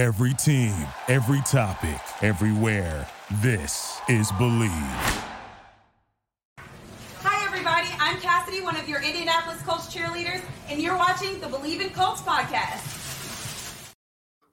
Every 0.00 0.32
team, 0.32 0.74
every 1.08 1.42
topic, 1.42 2.00
everywhere. 2.22 3.06
This 3.42 4.00
is 4.08 4.32
Bleav. 4.32 4.70
Hi, 7.18 7.44
everybody. 7.44 7.88
I'm 8.00 8.18
Cassidy, 8.18 8.62
one 8.62 8.76
of 8.76 8.88
your 8.88 9.02
Indianapolis 9.02 9.60
Colts 9.60 9.94
cheerleaders, 9.94 10.40
and 10.70 10.80
you're 10.80 10.96
watching 10.96 11.38
the 11.38 11.48
Bleav 11.48 11.82
in 11.82 11.90
Colts 11.90 12.22
podcast. 12.22 13.92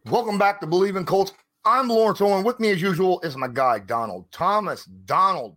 Welcome 0.07 0.37
back 0.37 0.59
to 0.59 0.67
Bleav 0.67 0.97
in 0.97 1.05
Colts. 1.05 1.31
I'm 1.63 1.87
Lawrence 1.87 2.19
Owen. 2.19 2.43
With 2.43 2.59
me, 2.59 2.71
as 2.71 2.81
usual, 2.81 3.21
is 3.21 3.37
my 3.37 3.47
guy, 3.47 3.79
Donald 3.79 4.29
Thomas. 4.33 4.83
Donald, 4.83 5.55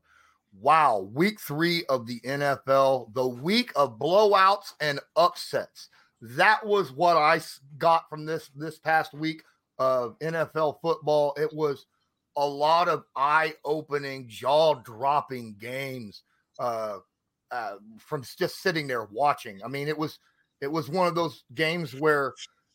wow, 0.52 1.00
week 1.12 1.41
three 1.41 1.84
of 1.88 2.07
the 2.07 2.20
NFL, 2.20 3.12
the 3.12 3.27
week 3.27 3.72
of 3.75 3.98
blowouts 3.98 4.72
and 4.80 5.00
upsets. 5.16 5.88
That 6.20 6.64
was 6.64 6.93
what 6.93 7.16
I 7.16 7.41
got 7.77 8.09
from 8.09 8.25
this 8.25 8.50
this 8.54 8.79
past 8.79 9.12
week 9.12 9.43
of 9.81 10.17
NFL 10.21 10.81
football. 10.81 11.35
It 11.37 11.53
was 11.53 11.86
a 12.36 12.46
lot 12.46 12.89
of 12.89 13.04
eye-opening, 13.17 14.29
jaw-dropping 14.29 15.57
games 15.59 16.23
uh, 16.61 16.99
uh, 17.50 17.75
from 17.99 18.23
just 18.39 18.63
sitting 18.63 18.87
there 18.87 19.07
watching. 19.07 19.61
I 19.64 19.68
mean, 19.68 19.89
it 19.89 19.99
was 19.99 20.21
it 20.61 20.71
was 20.71 20.89
one 20.89 21.09
of 21.09 21.14
those 21.14 21.43
games 21.54 21.95
where 21.95 22.35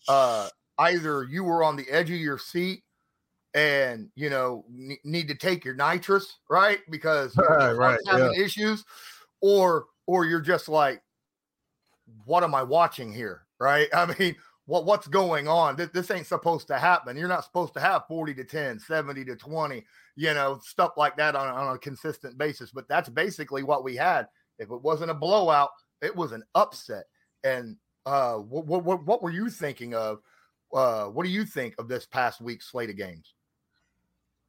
uh, 0.10 0.50
either 0.80 1.24
you 1.24 1.44
were 1.44 1.64
on 1.64 1.78
the 1.78 1.90
edge 1.90 2.10
of 2.10 2.18
your 2.18 2.40
seat 2.40 2.84
and 3.54 4.10
you 4.16 4.30
know 4.30 4.66
n- 4.70 4.98
need 5.06 5.28
to 5.30 5.36
take 5.36 5.64
your 5.64 5.76
nitrous 5.76 6.40
right 6.50 6.80
because 6.90 7.38
Right, 7.50 7.72
right, 7.72 8.00
having 8.08 8.34
issues, 8.34 8.84
or 9.42 9.86
or 10.08 10.26
you're 10.26 10.42
just 10.42 10.68
like, 10.68 11.02
what 12.26 12.44
am 12.44 12.54
I 12.54 12.64
watching 12.64 13.14
here? 13.14 13.44
Right? 13.60 13.88
I 13.94 14.14
mean, 14.20 14.36
what 14.66 14.86
what's 14.86 15.08
going 15.08 15.48
on? 15.48 15.76
This, 15.76 15.90
this 15.90 16.12
ain't 16.12 16.28
supposed 16.28 16.68
to 16.68 16.78
happen. 16.78 17.18
You're 17.18 17.28
not 17.28 17.44
supposed 17.44 17.74
to 17.76 17.80
have 17.80 18.08
40 18.08 18.34
to 18.36 18.44
10, 18.44 18.80
70 18.80 19.26
to 19.26 19.36
20, 19.36 19.84
you 20.16 20.34
know, 20.34 20.60
stuff 20.64 20.94
like 20.98 21.18
that 21.18 21.36
on, 21.36 21.48
on 21.48 21.76
a 21.76 21.80
consistent 21.80 22.38
basis. 22.38 22.72
But 22.72 22.88
that's 22.88 23.10
basically 23.10 23.64
what 23.64 23.84
we 23.84 23.96
had. 23.96 24.28
If 24.58 24.72
it 24.72 24.82
wasn't 24.82 25.12
a 25.12 25.16
blowout, 25.16 25.70
it 26.02 26.16
was 26.16 26.32
an 26.32 26.44
upset. 26.56 27.06
And 27.44 27.78
uh, 28.06 28.36
what 28.36 28.66
what 28.66 29.06
what 29.06 29.22
were 29.22 29.32
you 29.32 29.50
thinking 29.50 29.94
of? 29.94 30.20
Uh, 30.74 31.06
what 31.06 31.26
do 31.26 31.30
you 31.32 31.46
think 31.46 31.76
of 31.78 31.88
this 31.88 32.06
past 32.06 32.42
week's 32.42 32.72
slate 32.72 32.90
of 32.90 32.98
games? 32.98 33.36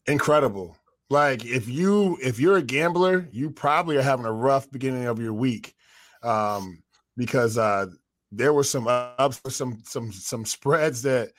incredible. 0.06 0.76
Like 1.08 1.44
if 1.44 1.68
you 1.68 2.18
if 2.22 2.40
you're 2.40 2.56
a 2.56 2.62
gambler, 2.62 3.28
you 3.30 3.50
probably 3.50 3.96
are 3.96 4.02
having 4.02 4.26
a 4.26 4.32
rough 4.32 4.70
beginning 4.70 5.06
of 5.06 5.20
your 5.20 5.32
week, 5.32 5.74
um, 6.22 6.82
because 7.16 7.58
uh, 7.58 7.86
there 8.32 8.52
were 8.52 8.64
some 8.64 8.88
ups, 8.88 9.40
some 9.48 9.82
some 9.84 10.12
some 10.12 10.44
spreads 10.44 11.02
that 11.02 11.30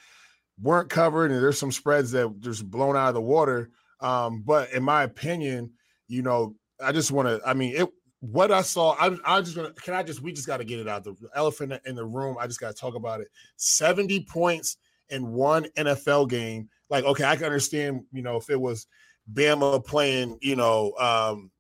weren't 0.62 0.90
covered, 0.90 1.32
and 1.32 1.42
there's 1.42 1.60
some 1.60 1.72
spreads 1.72 2.12
that 2.12 2.40
just 2.40 2.70
blown 2.70 2.96
out 2.96 3.10
of 3.10 3.14
the 3.14 3.22
water. 3.22 3.70
Um, 4.00 4.44
but 4.46 4.72
in 4.72 4.84
my 4.84 5.04
opinion, 5.04 5.72
you 6.08 6.22
know, 6.22 6.56
I 6.84 6.92
just 6.92 7.12
want 7.12 7.28
to. 7.28 7.42
I 7.48 7.54
mean, 7.54 7.76
it. 7.76 7.90
What 8.20 8.52
I 8.52 8.62
saw, 8.64 8.96
I, 9.00 9.16
I 9.26 9.42
just 9.42 9.58
want. 9.58 9.80
Can 9.82 9.94
I 9.94 10.04
just? 10.04 10.22
We 10.22 10.32
just 10.32 10.48
got 10.48 10.58
to 10.58 10.66
get 10.66 10.80
it 10.80 10.88
out. 10.88 11.04
The 11.04 11.16
elephant 11.36 11.74
in 11.86 11.96
the 11.96 12.06
room. 12.06 12.38
I 12.40 12.48
just 12.48 12.60
got 12.60 12.76
to 12.76 12.80
talk 12.80 12.96
about 12.96 13.22
it. 13.22 13.28
Seventy 13.58 14.26
points 14.26 14.78
in 15.10 15.28
one 15.28 15.66
NFL 15.78 16.30
game. 16.30 16.70
Like, 16.90 17.04
okay, 17.06 17.26
I 17.26 17.36
can 17.36 17.46
understand. 17.46 18.02
You 18.12 18.24
know, 18.24 18.38
if 18.38 18.50
it 18.50 18.60
was 18.60 18.88
Bama 19.32 19.86
playing, 19.86 20.40
you 20.42 20.56
know, 20.56 20.94
um, 20.94 21.52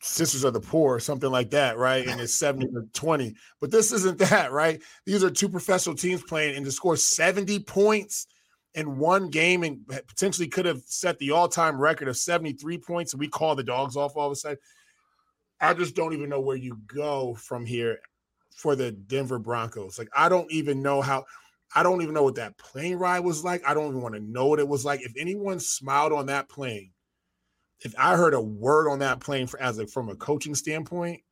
Sisters 0.00 0.44
of 0.44 0.54
the 0.54 0.60
Poor, 0.60 0.98
something 0.98 1.30
like 1.30 1.50
that, 1.50 1.76
right? 1.76 2.06
And 2.06 2.20
it's 2.20 2.34
70 2.34 2.66
to 2.68 2.88
20. 2.92 3.34
But 3.60 3.70
this 3.70 3.92
isn't 3.92 4.18
that, 4.30 4.52
right? 4.52 4.82
These 5.04 5.22
are 5.22 5.30
two 5.30 5.48
professional 5.48 5.94
teams 5.94 6.22
playing 6.22 6.56
and 6.56 6.64
to 6.64 6.72
score 6.72 6.96
70 6.96 7.60
points 7.60 8.26
in 8.74 8.98
one 8.98 9.28
game 9.28 9.62
and 9.62 9.86
potentially 9.86 10.48
could 10.48 10.64
have 10.64 10.82
set 10.86 11.18
the 11.18 11.32
all-time 11.32 11.80
record 11.80 12.08
of 12.08 12.16
73 12.16 12.78
points. 12.78 13.12
And 13.12 13.20
we 13.20 13.28
call 13.28 13.54
the 13.54 13.64
dogs 13.64 13.96
off 13.96 14.16
all 14.16 14.26
of 14.26 14.32
a 14.32 14.36
sudden. 14.36 14.58
I 15.60 15.74
just 15.74 15.94
don't 15.94 16.14
even 16.14 16.30
know 16.30 16.40
where 16.40 16.56
you 16.56 16.78
go 16.86 17.34
from 17.34 17.66
here 17.66 17.98
for 18.54 18.74
the 18.74 18.92
Denver 18.92 19.38
Broncos. 19.38 19.98
Like, 19.98 20.08
I 20.16 20.28
don't 20.28 20.50
even 20.50 20.82
know 20.82 21.02
how 21.02 21.24
I 21.74 21.82
don't 21.82 22.02
even 22.02 22.14
know 22.14 22.24
what 22.24 22.34
that 22.36 22.58
plane 22.58 22.96
ride 22.96 23.20
was 23.20 23.44
like. 23.44 23.62
I 23.66 23.74
don't 23.74 23.88
even 23.88 24.02
want 24.02 24.14
to 24.14 24.20
know 24.20 24.46
what 24.46 24.58
it 24.58 24.66
was 24.66 24.84
like. 24.84 25.02
If 25.02 25.12
anyone 25.16 25.60
smiled 25.60 26.12
on 26.12 26.26
that 26.26 26.48
plane, 26.48 26.90
if 27.82 27.94
I 27.98 28.16
heard 28.16 28.34
a 28.34 28.40
word 28.40 28.88
on 28.90 28.98
that 29.00 29.20
plane 29.20 29.46
for, 29.46 29.60
as 29.60 29.78
a 29.78 29.86
from 29.86 30.08
a 30.08 30.16
coaching 30.16 30.54
standpoint, 30.54 31.22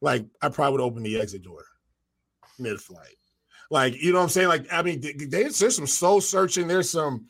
like 0.00 0.26
I 0.42 0.48
probably 0.48 0.72
would 0.72 0.84
open 0.84 1.02
the 1.02 1.20
exit 1.20 1.42
door 1.42 1.64
mid-flight. 2.58 3.16
Like 3.70 4.00
you 4.00 4.12
know 4.12 4.18
what 4.18 4.24
I'm 4.24 4.30
saying? 4.30 4.48
Like 4.48 4.72
I 4.72 4.82
mean, 4.82 5.02
there's 5.28 5.56
some 5.56 5.86
soul 5.86 6.20
searching. 6.20 6.68
There's 6.68 6.90
some 6.90 7.26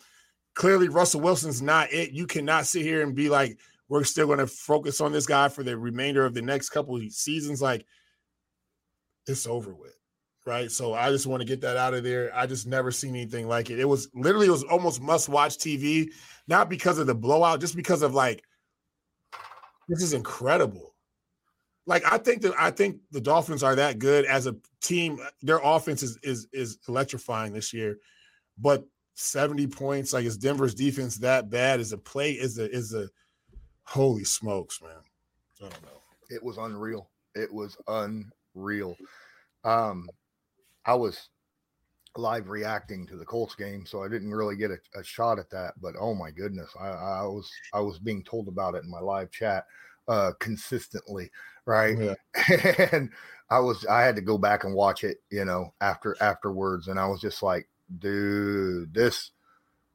clearly 0.54 0.88
Russell 0.88 1.20
Wilson's 1.20 1.62
not 1.62 1.92
it. 1.92 2.12
You 2.12 2.26
cannot 2.26 2.66
sit 2.66 2.82
here 2.82 3.02
and 3.02 3.14
be 3.14 3.28
like, 3.28 3.58
we're 3.88 4.04
still 4.04 4.26
going 4.26 4.38
to 4.38 4.46
focus 4.46 5.00
on 5.00 5.12
this 5.12 5.26
guy 5.26 5.48
for 5.48 5.62
the 5.62 5.76
remainder 5.76 6.24
of 6.24 6.34
the 6.34 6.42
next 6.42 6.70
couple 6.70 6.96
of 6.96 7.12
seasons. 7.12 7.60
Like 7.60 7.86
it's 9.26 9.46
over 9.46 9.74
with 9.74 9.96
right? 10.46 10.70
So 10.70 10.94
I 10.94 11.10
just 11.10 11.26
want 11.26 11.40
to 11.40 11.46
get 11.46 11.60
that 11.62 11.76
out 11.76 11.94
of 11.94 12.04
there. 12.04 12.30
I 12.34 12.46
just 12.46 12.66
never 12.66 12.90
seen 12.90 13.14
anything 13.14 13.48
like 13.48 13.70
it. 13.70 13.78
It 13.78 13.88
was 13.88 14.08
literally 14.14 14.46
it 14.46 14.50
was 14.50 14.64
almost 14.64 15.00
must 15.00 15.28
watch 15.28 15.56
TV, 15.56 16.10
not 16.46 16.68
because 16.68 16.98
of 16.98 17.06
the 17.06 17.14
blowout, 17.14 17.60
just 17.60 17.76
because 17.76 18.02
of 18.02 18.14
like 18.14 18.42
this 19.88 20.02
is 20.02 20.12
incredible. 20.12 20.94
Like 21.86 22.04
I 22.10 22.18
think 22.18 22.42
that 22.42 22.54
I 22.58 22.70
think 22.70 22.98
the 23.10 23.20
Dolphins 23.20 23.62
are 23.62 23.76
that 23.76 23.98
good 23.98 24.24
as 24.24 24.46
a 24.46 24.56
team. 24.80 25.18
Their 25.42 25.60
offense 25.62 26.02
is 26.02 26.18
is 26.22 26.48
is 26.52 26.78
electrifying 26.88 27.52
this 27.52 27.72
year, 27.72 27.98
but 28.58 28.84
70 29.14 29.68
points, 29.68 30.12
like 30.12 30.24
is 30.24 30.36
Denver's 30.36 30.74
defense 30.74 31.16
that 31.18 31.50
bad? 31.50 31.80
Is 31.80 31.92
a 31.92 31.98
play 31.98 32.32
is 32.32 32.58
a 32.58 32.70
is 32.70 32.94
a 32.94 33.08
holy 33.84 34.24
smokes, 34.24 34.80
man. 34.82 34.92
I 35.60 35.68
don't 35.68 35.82
know. 35.82 36.00
It 36.30 36.42
was 36.42 36.58
unreal. 36.58 37.10
It 37.34 37.52
was 37.52 37.76
unreal. 37.86 38.96
Um, 39.64 40.08
I 40.86 40.94
was 40.94 41.28
live 42.16 42.48
reacting 42.48 43.06
to 43.06 43.16
the 43.16 43.24
Colts 43.24 43.54
game, 43.54 43.84
so 43.86 44.02
I 44.02 44.08
didn't 44.08 44.32
really 44.32 44.56
get 44.56 44.70
a, 44.70 44.78
a 44.98 45.02
shot 45.02 45.38
at 45.38 45.50
that. 45.50 45.74
But 45.80 45.94
oh 45.98 46.14
my 46.14 46.30
goodness, 46.30 46.70
I, 46.80 46.88
I, 46.88 47.22
was 47.22 47.50
I 47.72 47.80
was 47.80 47.98
being 47.98 48.22
told 48.22 48.48
about 48.48 48.74
it 48.74 48.84
in 48.84 48.90
my 48.90 49.00
live 49.00 49.30
chat 49.30 49.64
uh, 50.08 50.32
consistently, 50.38 51.30
right? 51.66 51.96
Yeah. 51.98 52.86
and 52.92 53.10
I 53.50 53.58
was 53.58 53.84
I 53.86 54.02
had 54.02 54.16
to 54.16 54.22
go 54.22 54.38
back 54.38 54.64
and 54.64 54.74
watch 54.74 55.04
it, 55.04 55.18
you 55.30 55.44
know, 55.44 55.74
after 55.80 56.16
afterwards, 56.20 56.88
and 56.88 56.98
I 56.98 57.06
was 57.06 57.20
just 57.20 57.42
like, 57.42 57.68
dude, 57.98 58.94
this 58.94 59.30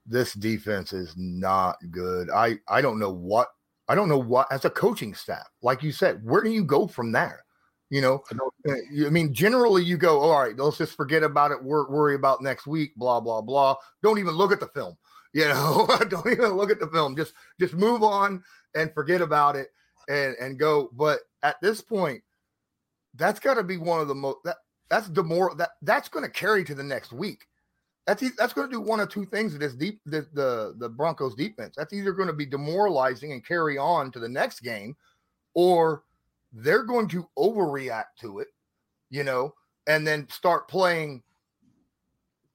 this 0.05 0.33
defense 0.33 0.93
is 0.93 1.13
not 1.17 1.77
good. 1.91 2.29
I 2.29 2.57
I 2.67 2.81
don't 2.81 2.99
know 2.99 3.11
what 3.11 3.49
I 3.87 3.95
don't 3.95 4.09
know 4.09 4.19
what 4.19 4.51
as 4.51 4.65
a 4.65 4.69
coaching 4.69 5.13
staff, 5.13 5.47
like 5.61 5.83
you 5.83 5.91
said, 5.91 6.23
where 6.23 6.43
do 6.43 6.49
you 6.49 6.63
go 6.63 6.87
from 6.87 7.11
there? 7.11 7.43
You 7.89 8.01
know, 8.01 8.23
I, 8.67 9.05
uh, 9.07 9.09
mean, 9.09 9.33
generally 9.33 9.83
you 9.83 9.97
go, 9.97 10.19
all 10.19 10.39
right, 10.39 10.55
let's 10.55 10.77
just 10.77 10.95
forget 10.95 11.23
about 11.23 11.51
it. 11.51 11.63
Wor- 11.63 11.89
worry 11.89 12.13
about 12.13 12.43
next 12.43 12.67
week, 12.67 12.95
blah, 12.95 13.19
blah, 13.19 13.41
blah. 13.41 13.75
Don't 14.03 14.19
even 14.19 14.35
look 14.35 14.51
at 14.51 14.59
the 14.59 14.67
film. 14.67 14.97
You 15.31 15.47
know, 15.47 15.87
don't 16.09 16.25
even 16.25 16.53
look 16.53 16.71
at 16.71 16.79
the 16.79 16.87
film. 16.87 17.15
Just, 17.15 17.35
just 17.59 17.75
move 17.75 18.01
on 18.01 18.41
and 18.73 18.91
forget 18.95 19.21
about 19.21 19.55
it 19.55 19.67
and, 20.07 20.35
and 20.41 20.57
go. 20.57 20.89
But 20.91 21.19
at 21.43 21.57
this 21.61 21.81
point, 21.81 22.23
that's 23.13 23.39
got 23.39 23.53
to 23.53 23.63
be 23.63 23.77
one 23.77 24.01
of 24.01 24.07
the 24.07 24.15
most, 24.15 24.39
that, 24.45 24.55
that's 24.89 25.07
the 25.07 25.23
more 25.23 25.53
that 25.55 25.69
that's 25.81 26.09
going 26.09 26.25
to 26.25 26.31
carry 26.31 26.63
to 26.63 26.75
the 26.75 26.83
next 26.83 27.13
week. 27.13 27.45
That's 28.07 28.23
that's 28.35 28.53
going 28.53 28.69
to 28.69 28.73
do 28.75 28.81
one 28.81 28.99
or 28.99 29.05
two 29.05 29.25
things 29.25 29.53
to 29.53 29.59
this 29.59 29.75
deep 29.75 30.01
the, 30.05 30.27
the 30.33 30.75
the 30.79 30.89
Broncos 30.89 31.35
defense. 31.35 31.75
That's 31.77 31.93
either 31.93 32.11
going 32.11 32.27
to 32.27 32.33
be 32.33 32.45
demoralizing 32.45 33.31
and 33.31 33.45
carry 33.45 33.77
on 33.77 34.11
to 34.11 34.19
the 34.19 34.29
next 34.29 34.61
game, 34.61 34.95
or 35.53 36.03
they're 36.51 36.83
going 36.83 37.07
to 37.09 37.27
overreact 37.37 38.17
to 38.21 38.39
it, 38.39 38.47
you 39.09 39.23
know, 39.23 39.53
and 39.87 40.05
then 40.05 40.27
start 40.29 40.67
playing, 40.67 41.23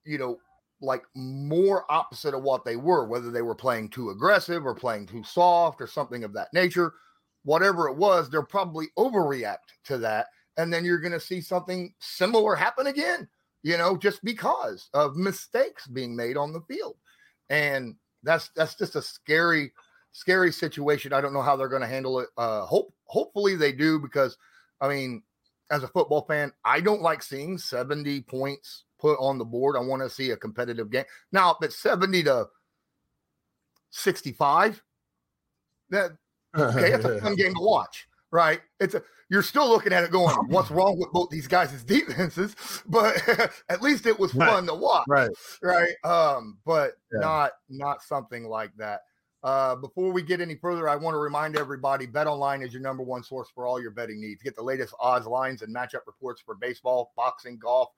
you 0.05 0.17
know, 0.17 0.37
like 0.81 1.03
more 1.15 1.89
opposite 1.91 2.33
of 2.33 2.43
what 2.43 2.65
they 2.65 2.75
were, 2.75 3.07
whether 3.07 3.31
they 3.31 3.41
were 3.41 3.55
playing 3.55 3.89
too 3.89 4.09
aggressive 4.09 4.65
or 4.65 4.75
playing 4.75 5.07
too 5.07 5.23
soft 5.23 5.81
or 5.81 5.87
something 5.87 6.23
of 6.23 6.33
that 6.33 6.53
nature. 6.53 6.93
Whatever 7.43 7.87
it 7.87 7.97
was, 7.97 8.29
they'll 8.29 8.43
probably 8.43 8.87
overreact 8.97 9.73
to 9.85 9.97
that. 9.99 10.27
And 10.57 10.73
then 10.73 10.83
you're 10.85 10.99
going 10.99 11.11
to 11.11 11.19
see 11.19 11.41
something 11.41 11.93
similar 11.99 12.55
happen 12.55 12.87
again, 12.87 13.27
you 13.63 13.77
know, 13.77 13.97
just 13.97 14.23
because 14.23 14.89
of 14.93 15.15
mistakes 15.15 15.87
being 15.87 16.15
made 16.15 16.37
on 16.37 16.53
the 16.53 16.61
field. 16.61 16.95
And 17.49 17.95
that's 18.23 18.49
that's 18.55 18.75
just 18.75 18.95
a 18.95 19.01
scary 19.01 19.71
scary 20.11 20.51
situation. 20.51 21.13
I 21.13 21.21
don't 21.21 21.33
know 21.33 21.41
how 21.41 21.55
they're 21.55 21.67
going 21.67 21.81
to 21.81 21.87
handle 21.87 22.19
it. 22.19 22.29
Uh, 22.37 22.65
hope 22.65 22.94
hopefully 23.05 23.55
they 23.55 23.71
do 23.71 23.99
because, 23.99 24.37
I 24.81 24.89
mean, 24.89 25.23
as 25.71 25.83
a 25.83 25.87
football 25.87 26.25
fan, 26.27 26.51
I 26.63 26.79
don't 26.79 27.01
like 27.01 27.23
seeing 27.23 27.57
70 27.57 28.21
points 28.21 28.85
put 28.99 29.17
on 29.19 29.37
the 29.37 29.45
board. 29.45 29.75
I 29.75 29.79
want 29.79 30.01
to 30.01 30.09
see 30.09 30.31
a 30.31 30.37
competitive 30.37 30.89
game. 30.91 31.05
Now, 31.31 31.51
if 31.51 31.57
it's 31.61 31.79
70 31.79 32.23
to 32.23 32.47
65, 33.91 34.81
that 35.89 36.11
okay, 36.55 36.91
that's 36.91 37.05
a 37.05 37.21
fun 37.21 37.35
game 37.37 37.53
to 37.53 37.61
watch, 37.61 38.07
right? 38.31 38.61
It's 38.79 38.95
a 38.95 39.03
you're 39.29 39.41
still 39.41 39.67
looking 39.67 39.91
at 39.93 40.03
it 40.03 40.11
going, 40.11 40.35
what's 40.49 40.69
wrong 40.71 40.99
with 40.99 41.11
both 41.11 41.29
these 41.29 41.47
guys' 41.47 41.83
defenses? 41.83 42.55
But 42.87 43.15
at 43.69 43.81
least 43.81 44.05
it 44.05 44.19
was 44.19 44.33
Right. 44.33 44.49
fun 44.49 44.67
to 44.67 44.75
watch, 44.75 45.05
Right. 45.07 45.31
right? 45.63 45.95
Um, 46.03 46.59
but 46.65 46.93
Yeah. 47.11 47.21
not 47.21 47.51
not 47.69 48.03
something 48.03 48.45
like 48.47 48.71
that. 48.77 49.01
Uh, 49.45 49.75
before 49.75 50.11
we 50.11 50.23
get 50.23 50.41
any 50.41 50.55
further, 50.55 50.89
I 50.89 50.95
want 50.95 51.13
to 51.13 51.19
remind 51.19 51.55
everybody: 51.55 52.07
Bet 52.07 52.25
Online 52.25 52.63
is 52.63 52.73
your 52.73 52.81
number 52.81 53.03
one 53.03 53.21
source 53.21 53.47
for 53.53 53.67
all 53.67 53.79
your 53.79 53.91
betting 53.91 54.19
needs. 54.19 54.41
Get 54.41 54.55
the 54.55 54.63
latest 54.63 54.95
odds, 54.99 55.27
lines, 55.27 55.61
and 55.61 55.73
matchup 55.73 56.07
reports 56.07 56.41
for 56.43 56.55
baseball, 56.55 57.13
boxing, 57.15 57.59
golf, 57.59 57.89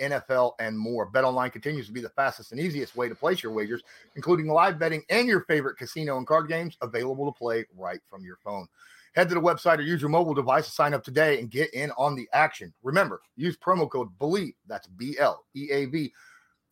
NFL, 0.00 0.52
and 0.58 0.78
more. 0.78 1.04
Bet 1.04 1.22
Online 1.22 1.50
continues 1.50 1.86
to 1.86 1.92
be 1.92 2.00
the 2.00 2.08
fastest 2.08 2.52
and 2.52 2.58
easiest 2.58 2.96
way 2.96 3.10
to 3.10 3.14
place 3.14 3.42
your 3.42 3.52
wagers, 3.52 3.82
including 4.14 4.46
live 4.46 4.78
betting 4.78 5.02
and 5.10 5.28
your 5.28 5.42
favorite 5.42 5.76
casino 5.76 6.16
and 6.16 6.26
card 6.26 6.48
games 6.48 6.78
available 6.80 7.30
to 7.30 7.38
play 7.38 7.66
right 7.76 8.00
from 8.08 8.24
your 8.24 8.38
phone. 8.42 8.66
Head 9.14 9.28
to 9.28 9.34
the 9.34 9.40
website 9.40 9.76
or 9.76 9.82
use 9.82 10.00
your 10.00 10.08
mobile 10.08 10.32
device 10.32 10.64
to 10.64 10.72
sign 10.72 10.94
up 10.94 11.04
today 11.04 11.38
and 11.38 11.50
get 11.50 11.74
in 11.74 11.90
on 11.98 12.16
the 12.16 12.26
action. 12.32 12.72
Remember, 12.82 13.20
use 13.36 13.58
promo 13.58 13.90
code 13.90 14.08
BLEAV, 14.18 14.54
that's 14.66 14.86
B 14.86 15.16
L 15.18 15.44
E 15.54 15.68
A 15.72 15.84
V, 15.84 16.10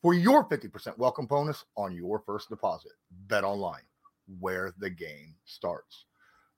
for 0.00 0.15
your 0.15 0.49
50% 0.49 0.97
welcome 0.97 1.27
bonus 1.27 1.67
on 1.77 1.94
your 1.94 2.20
first 2.20 2.49
deposit. 2.49 2.93
Bet 3.27 3.44
online, 3.44 3.82
where 4.38 4.73
the 4.79 4.91
game 4.91 5.37
starts. 5.44 6.06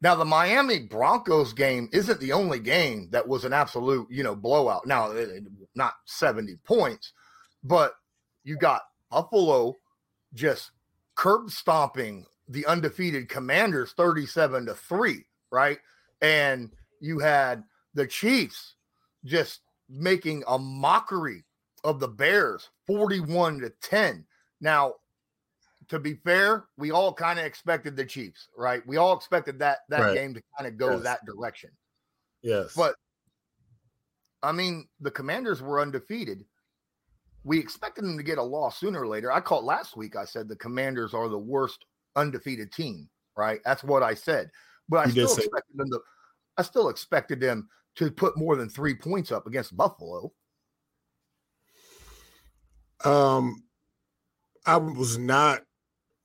Now, 0.03 0.15
the 0.15 0.25
Miami 0.25 0.81
Broncos 0.81 1.53
game 1.53 1.89
isn't 1.93 2.21
the 2.21 2.33
only 2.33 2.59
game 2.59 3.09
that 3.13 3.27
was 3.27 3.45
an 3.45 3.53
absolute, 3.53 4.11
you 4.11 4.23
know, 4.23 4.37
blowout. 4.37 4.87
Now, 4.87 5.11
it- 5.11 5.31
it- 5.31 5.45
not 5.75 5.95
70 6.05 6.57
points, 6.57 7.13
but 7.65 7.97
you 8.45 8.57
got 8.57 8.83
Buffalo 9.11 9.75
just 10.35 10.71
curb 11.15 11.51
stomping 11.51 12.27
the 12.49 12.67
undefeated 12.67 13.29
Commanders 13.29 13.93
37 13.93 14.67
to 14.67 14.75
3, 14.75 15.27
right? 15.51 15.81
And 16.21 16.73
you 17.01 17.19
had 17.19 17.65
the 17.95 18.07
Chiefs 18.07 18.75
just 19.25 19.63
making 19.89 20.45
a 20.47 20.59
mockery 20.59 21.45
of 21.85 22.01
the 22.01 22.09
Bears 22.09 22.69
41 22.87 23.61
to 23.61 23.71
10. 23.71 24.27
Now, 24.61 24.95
to 25.89 25.99
be 25.99 26.15
fair, 26.15 26.67
we 26.77 26.91
all 26.91 27.13
kind 27.13 27.39
of 27.39 27.45
expected 27.45 27.97
the 27.97 28.05
Chiefs, 28.05 28.49
right? 28.57 28.85
We 28.87 28.97
all 28.97 29.17
expected 29.17 29.59
that 29.61 29.81
that 29.89 30.01
Right. 30.01 30.15
game 30.15 30.35
to 30.35 30.43
kind 30.59 30.67
of 30.67 30.77
go 30.77 30.95
Yes. 30.95 31.03
that 31.05 31.25
direction. 31.25 31.71
Yes. 32.43 32.75
But 32.75 32.97
I 34.43 34.53
mean, 34.53 34.89
the 35.01 35.11
Commanders 35.11 35.63
were 35.63 35.81
undefeated. 35.81 36.47
We 37.45 37.59
expected 37.59 38.05
them 38.05 38.17
to 38.17 38.23
get 38.23 38.39
a 38.39 38.43
loss 38.43 38.79
sooner 38.79 39.01
or 39.01 39.07
later. 39.07 39.33
I 39.33 39.41
called 39.41 39.65
last 39.65 39.97
week. 39.97 40.17
I 40.17 40.25
said 40.25 40.49
the 40.49 40.57
Commanders 40.57 41.15
are 41.15 41.29
the 41.29 41.39
worst 41.39 41.85
undefeated 42.17 42.73
team, 42.73 43.09
right? 43.37 43.61
That's 43.65 43.85
what 43.85 44.03
I 44.03 44.15
said. 44.15 44.51
But 44.89 44.99
I 44.99 45.05
You 45.07 45.11
still 45.11 45.35
expected 45.35 45.77
them 45.77 45.91
to. 45.91 46.01
I 46.57 46.63
still 46.63 46.89
expected 46.89 47.41
them 47.41 47.69
to 47.97 48.11
put 48.11 48.37
more 48.37 48.57
than 48.57 48.69
three 48.69 48.95
points 48.95 49.33
up 49.33 49.47
against 49.47 49.77
Buffalo. 49.77 50.33
Um, 53.05 53.65
I 54.65 54.77
was 54.77 55.19
not 55.19 55.66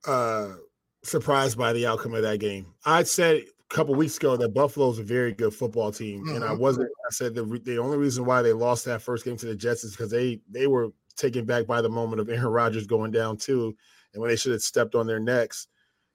uh 0.06 0.56
surprised 1.03 1.57
by 1.57 1.74
the 1.74 1.86
outcome 1.88 2.13
of 2.13 2.21
that 2.24 2.39
game. 2.39 2.74
I 2.86 3.03
said 3.03 3.38
a 3.38 3.74
couple 3.74 3.95
weeks 3.95 4.18
ago 4.18 4.38
that 4.38 4.50
Buffalo's 4.53 5.00
a 5.00 5.03
very 5.03 5.33
good 5.33 5.53
football 5.53 5.92
team, 5.92 6.27
and 6.33 6.44
I 6.44 6.50
Mhm. 6.50 6.59
wasn't. 6.59 6.89
I 7.07 7.12
said 7.12 7.36
the 7.36 7.44
the 7.63 7.77
only 7.77 7.98
reason 7.98 8.25
why 8.25 8.42
they 8.42 8.53
lost 8.53 8.86
that 8.86 9.01
first 9.01 9.25
game 9.25 9.38
to 9.38 9.45
the 9.45 9.56
Jets 9.56 9.83
is 9.83 9.92
because 9.92 10.12
they 10.12 10.42
they 10.50 10.68
were 10.68 10.89
taken 11.18 11.45
back 11.45 11.68
by 11.68 11.81
the 11.81 11.89
moment 11.89 12.21
of 12.21 12.30
Aaron 12.30 12.45
Rodgers 12.48 12.88
going 12.88 13.12
down 13.12 13.38
too, 13.38 13.75
and 14.13 14.21
when 14.21 14.30
they 14.30 14.36
should 14.36 14.51
have 14.53 14.62
stepped 14.63 14.95
on 14.95 15.07
their 15.07 15.19
necks 15.19 15.68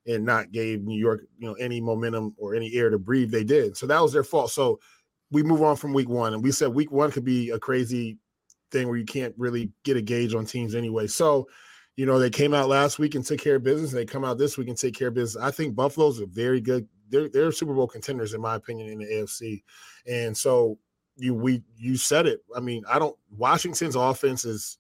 and 0.07 0.25
not 0.25 0.53
gave 0.53 0.83
New 0.83 0.99
York 0.99 1.23
you 1.39 1.49
know 1.49 1.55
any 1.55 1.81
momentum 1.81 2.35
or 2.39 2.55
any 2.55 2.75
air 2.75 2.91
to 2.91 2.99
breathe, 2.99 3.31
they 3.31 3.45
did. 3.45 3.77
So 3.77 3.87
that 3.87 4.01
was 4.01 4.13
their 4.13 4.25
fault. 4.25 4.51
So 4.51 4.81
we 5.33 5.43
move 5.43 5.63
on 5.63 5.77
from 5.77 5.93
week 5.93 6.09
one, 6.09 6.35
and 6.35 6.43
we 6.43 6.53
said 6.53 6.69
week 6.69 6.93
one 6.93 7.11
could 7.11 7.25
be 7.25 7.51
a 7.51 7.59
crazy 7.59 8.19
thing 8.71 8.89
where 8.89 8.97
you 8.97 9.05
can't 9.05 9.35
really 9.39 9.73
get 9.85 9.97
a 9.97 10.03
gauge 10.03 10.35
on 10.35 10.45
teams 10.45 10.75
anyway. 10.75 11.07
So, 11.07 11.49
you 11.97 12.05
know, 12.05 12.19
they 12.19 12.31
came 12.31 12.53
out 12.53 12.69
last 12.69 12.99
week 12.99 13.15
and 13.15 13.25
took 13.25 13.41
care 13.41 13.57
of 13.57 13.63
business. 13.63 13.91
They 13.91 14.05
come 14.05 14.25
out 14.25 14.37
this 14.37 14.59
week 14.59 14.69
and 14.69 14.77
take 14.77 14.95
care 14.95 15.09
of 15.09 15.15
business. 15.15 15.43
I 15.43 15.51
think 15.51 15.75
Buffalo's 15.75 16.21
a 16.21 16.27
very 16.27 16.61
good. 16.61 16.87
They're 17.09 17.29
they're 17.29 17.53
Super 17.53 17.73
Bowl 17.73 17.87
contenders 17.87 18.35
in 18.35 18.41
my 18.41 18.57
opinion 18.57 18.89
in 18.89 18.99
the 18.99 19.07
AFC. 19.07 19.63
And 20.07 20.37
so 20.37 20.79
you 21.17 21.35
we 21.35 21.63
you 21.77 21.97
said 21.97 22.27
it. 22.27 22.41
I 22.55 22.61
mean, 22.61 22.85
I 22.89 22.99
don't. 22.99 23.17
Washington's 23.37 23.97
offense 23.97 24.45
is 24.45 24.79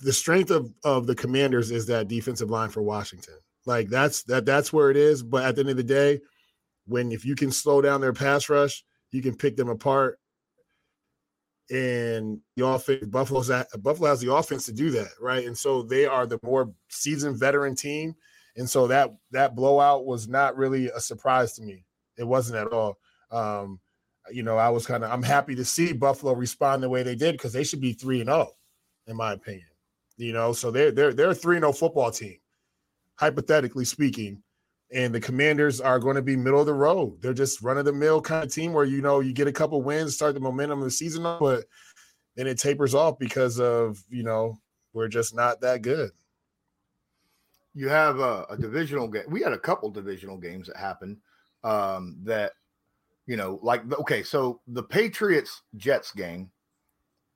the 0.00 0.12
strength 0.12 0.50
of 0.50 0.70
of 0.84 1.06
the 1.06 1.14
Commanders 1.14 1.70
is 1.70 1.86
that 1.86 2.08
defensive 2.08 2.50
line 2.50 2.68
for 2.68 2.82
Washington. 2.82 3.36
Like 3.64 3.88
that's 3.88 4.24
that 4.24 4.44
that's 4.44 4.72
where 4.72 4.90
it 4.90 4.98
is. 4.98 5.22
But 5.22 5.44
at 5.44 5.54
the 5.54 5.60
end 5.60 5.70
of 5.70 5.76
the 5.78 5.82
day, 5.82 6.20
when 6.86 7.12
if 7.12 7.24
you 7.24 7.34
can 7.34 7.50
slow 7.50 7.80
down 7.80 8.02
their 8.02 8.12
pass 8.12 8.50
rush, 8.50 8.84
you 9.10 9.22
can 9.22 9.34
pick 9.34 9.56
them 9.56 9.70
apart 9.70 10.18
and 11.70 12.40
the 12.56 12.66
offense 12.66 13.06
Buffalo's 13.06 13.50
at, 13.50 13.68
Buffalo 13.82 14.08
has 14.08 14.20
the 14.20 14.32
offense 14.32 14.66
to 14.66 14.72
do 14.72 14.90
that, 14.90 15.08
right? 15.20 15.46
And 15.46 15.56
so 15.56 15.82
they 15.82 16.06
are 16.06 16.26
the 16.26 16.38
more 16.42 16.72
seasoned 16.88 17.38
veteran 17.38 17.74
team, 17.74 18.14
and 18.56 18.68
so 18.68 18.86
that 18.88 19.10
that 19.30 19.54
blowout 19.54 20.06
was 20.06 20.28
not 20.28 20.56
really 20.56 20.88
a 20.88 21.00
surprise 21.00 21.54
to 21.54 21.62
me. 21.62 21.84
It 22.16 22.24
wasn't 22.24 22.58
at 22.58 22.72
all. 22.72 22.98
Um, 23.30 23.80
you 24.30 24.42
know, 24.42 24.56
I 24.56 24.68
was 24.68 24.86
kind 24.86 25.04
of 25.04 25.10
I'm 25.10 25.22
happy 25.22 25.54
to 25.54 25.64
see 25.64 25.92
Buffalo 25.92 26.34
respond 26.34 26.82
the 26.82 26.88
way 26.88 27.02
they 27.02 27.14
did 27.16 27.32
because 27.32 27.52
they 27.52 27.64
should 27.64 27.80
be 27.80 27.92
three 27.92 28.20
and 28.20 28.28
zero, 28.28 28.50
in 29.06 29.16
my 29.16 29.32
opinion. 29.32 29.66
You 30.16 30.32
know, 30.32 30.52
so 30.52 30.70
they're 30.70 30.92
they're 30.92 31.12
they're 31.12 31.30
a 31.30 31.34
three 31.34 31.56
and 31.56 31.64
zero 31.64 31.72
football 31.72 32.10
team, 32.10 32.38
hypothetically 33.16 33.84
speaking. 33.84 34.42
And 34.94 35.14
the 35.14 35.20
Commanders 35.20 35.80
are 35.80 35.98
going 35.98 36.16
to 36.16 36.22
be 36.22 36.36
middle 36.36 36.60
of 36.60 36.66
the 36.66 36.72
road. 36.72 37.20
They're 37.20 37.34
just 37.34 37.60
run 37.62 37.78
of 37.78 37.84
the 37.84 37.92
mill 37.92 38.20
kind 38.22 38.44
of 38.44 38.52
team 38.52 38.72
where 38.72 38.84
you 38.84 39.02
know 39.02 39.20
you 39.20 39.32
get 39.32 39.48
a 39.48 39.52
couple 39.52 39.82
wins, 39.82 40.14
start 40.14 40.34
the 40.34 40.40
momentum 40.40 40.78
of 40.78 40.84
the 40.84 40.90
season, 40.90 41.24
but 41.24 41.64
then 42.36 42.46
it 42.46 42.58
tapers 42.58 42.94
off 42.94 43.18
because 43.18 43.58
of 43.60 44.02
you 44.08 44.22
know 44.22 44.58
we're 44.92 45.08
just 45.08 45.34
not 45.34 45.60
that 45.60 45.82
good. 45.82 46.12
you 47.74 47.88
have 47.88 48.20
a, 48.20 48.46
a 48.48 48.56
divisional 48.56 49.08
game. 49.08 49.24
We 49.28 49.42
had 49.42 49.52
a 49.52 49.58
couple 49.58 49.90
divisional 49.90 50.38
games 50.38 50.68
that 50.68 50.76
happened 50.76 51.18
um, 51.64 52.16
that, 52.22 52.52
you 53.26 53.36
know, 53.36 53.58
like, 53.62 53.82
okay, 53.92 54.22
so 54.22 54.60
the 54.68 54.82
Patriots 54.82 55.62
Jets 55.76 56.12
game, 56.12 56.50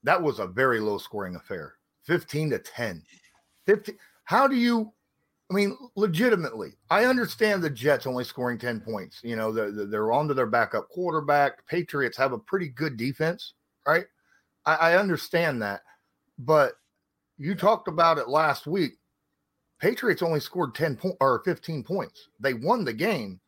that 0.05 0.23
was 0.23 0.39
a 0.39 0.47
very 0.47 0.79
low 0.81 0.99
scoring 0.99 1.35
affair 1.35 1.75
15 2.05 2.51
to 2.51 2.59
10. 2.61 3.03
15. 3.67 3.97
How 4.25 4.47
do 4.47 4.55
you, 4.55 4.93
I 5.51 5.55
mean, 5.55 5.77
legitimately, 5.97 6.73
I 6.91 7.07
understand 7.07 7.63
the 7.63 7.71
Jets 7.71 8.07
only 8.07 8.25
scoring 8.25 8.59
10 8.59 8.81
points. 8.81 9.21
You 9.23 9.35
know, 9.35 9.51
they're, 9.51 9.71
they're 9.71 10.13
on 10.13 10.29
to 10.29 10.35
their 10.35 10.47
backup 10.47 10.89
quarterback. 10.91 11.67
Patriots 11.67 12.19
have 12.19 12.33
a 12.33 12.39
pretty 12.39 12.69
good 12.69 12.99
defense, 12.99 13.55
right? 13.87 14.05
I, 14.67 14.75
I 14.75 14.99
understand 14.99 15.63
that. 15.63 15.81
But 16.39 16.75
you 17.39 17.55
talked 17.55 17.89
about 17.89 18.19
it 18.19 18.29
last 18.29 18.67
week. 18.67 18.93
Patriots 19.81 20.23
only 20.23 20.41
scored 20.41 20.75
10 20.75 20.97
po- 20.97 21.17
or 21.21 21.43
15 21.45 21.83
points. 21.83 22.29
They 22.41 22.53
won 22.53 22.85
the 22.85 22.93
game 22.93 23.41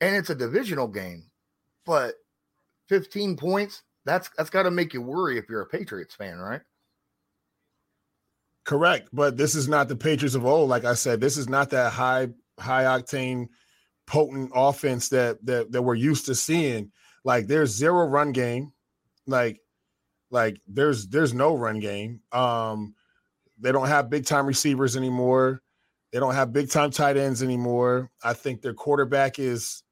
and 0.00 0.14
it's 0.14 0.30
a 0.30 0.34
divisional 0.34 0.88
game. 0.88 1.30
But 1.84 2.14
15 2.88 3.36
points, 3.36 3.82
that's 4.04 4.28
that's 4.36 4.50
got 4.50 4.64
to 4.64 4.70
make 4.70 4.92
you 4.92 5.02
worry 5.02 5.38
if 5.38 5.48
you're 5.48 5.62
a 5.62 5.66
Patriots 5.66 6.14
fan, 6.14 6.38
right? 6.38 6.60
Correct, 8.66 9.08
but 9.12 9.36
this 9.36 9.54
is 9.54 9.68
not 9.68 9.88
the 9.88 9.94
Patriots 9.94 10.34
of 10.34 10.44
old. 10.44 10.68
Like 10.68 10.84
I 10.84 10.94
said, 10.94 11.20
this 11.20 11.36
is 11.36 11.48
not 11.48 11.70
that 11.70 11.92
high 11.92 12.28
high 12.58 12.82
octane, 12.84 13.46
potent 14.06 14.50
offense 14.54 15.08
that 15.10 15.44
that 15.46 15.70
that 15.70 15.82
we're 15.82 15.94
used 15.94 16.26
to 16.26 16.34
seeing. 16.34 16.90
Like 17.24 17.46
there's 17.46 17.70
zero 17.70 18.06
run 18.06 18.32
game, 18.32 18.72
like 19.26 19.60
like 20.30 20.60
there's 20.66 21.06
there's 21.06 21.32
no 21.32 21.54
run 21.54 21.78
game. 21.78 22.20
Um, 22.32 22.96
they 23.58 23.70
don't 23.70 23.86
have 23.86 24.10
big 24.10 24.26
time 24.26 24.46
receivers 24.46 24.96
anymore. 24.96 25.62
They 26.12 26.18
don't 26.18 26.34
have 26.34 26.52
big 26.52 26.68
time 26.68 26.90
tight 26.90 27.16
ends 27.16 27.44
anymore. 27.44 28.10
I 28.24 28.32
think 28.32 28.62
their 28.62 28.74
quarterback 28.74 29.38
is 29.38 29.84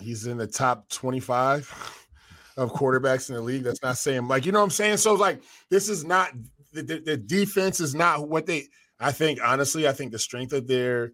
he's 0.00 0.26
in 0.26 0.36
the 0.36 0.46
top 0.46 0.88
25 0.88 2.06
of 2.56 2.72
quarterbacks 2.72 3.28
in 3.28 3.34
the 3.34 3.40
league. 3.42 3.64
That's 3.64 3.82
not 3.82 3.98
saying 3.98 4.28
like 4.28 4.46
you 4.46 4.52
know 4.52 4.60
what 4.60 4.64
I'm 4.66 4.70
saying. 4.70 4.98
So 4.98 5.14
like 5.14 5.42
this 5.70 5.88
is 5.88 6.04
not 6.04 6.30
the, 6.72 7.02
the, 7.04 7.16
defense 7.16 7.80
is 7.80 7.94
not 7.94 8.28
what 8.28 8.46
they. 8.46 8.68
I 8.98 9.12
think 9.12 9.40
honestly, 9.42 9.88
I 9.88 9.92
think 9.92 10.12
the 10.12 10.18
strength 10.18 10.52
of 10.52 10.66
their 10.66 11.12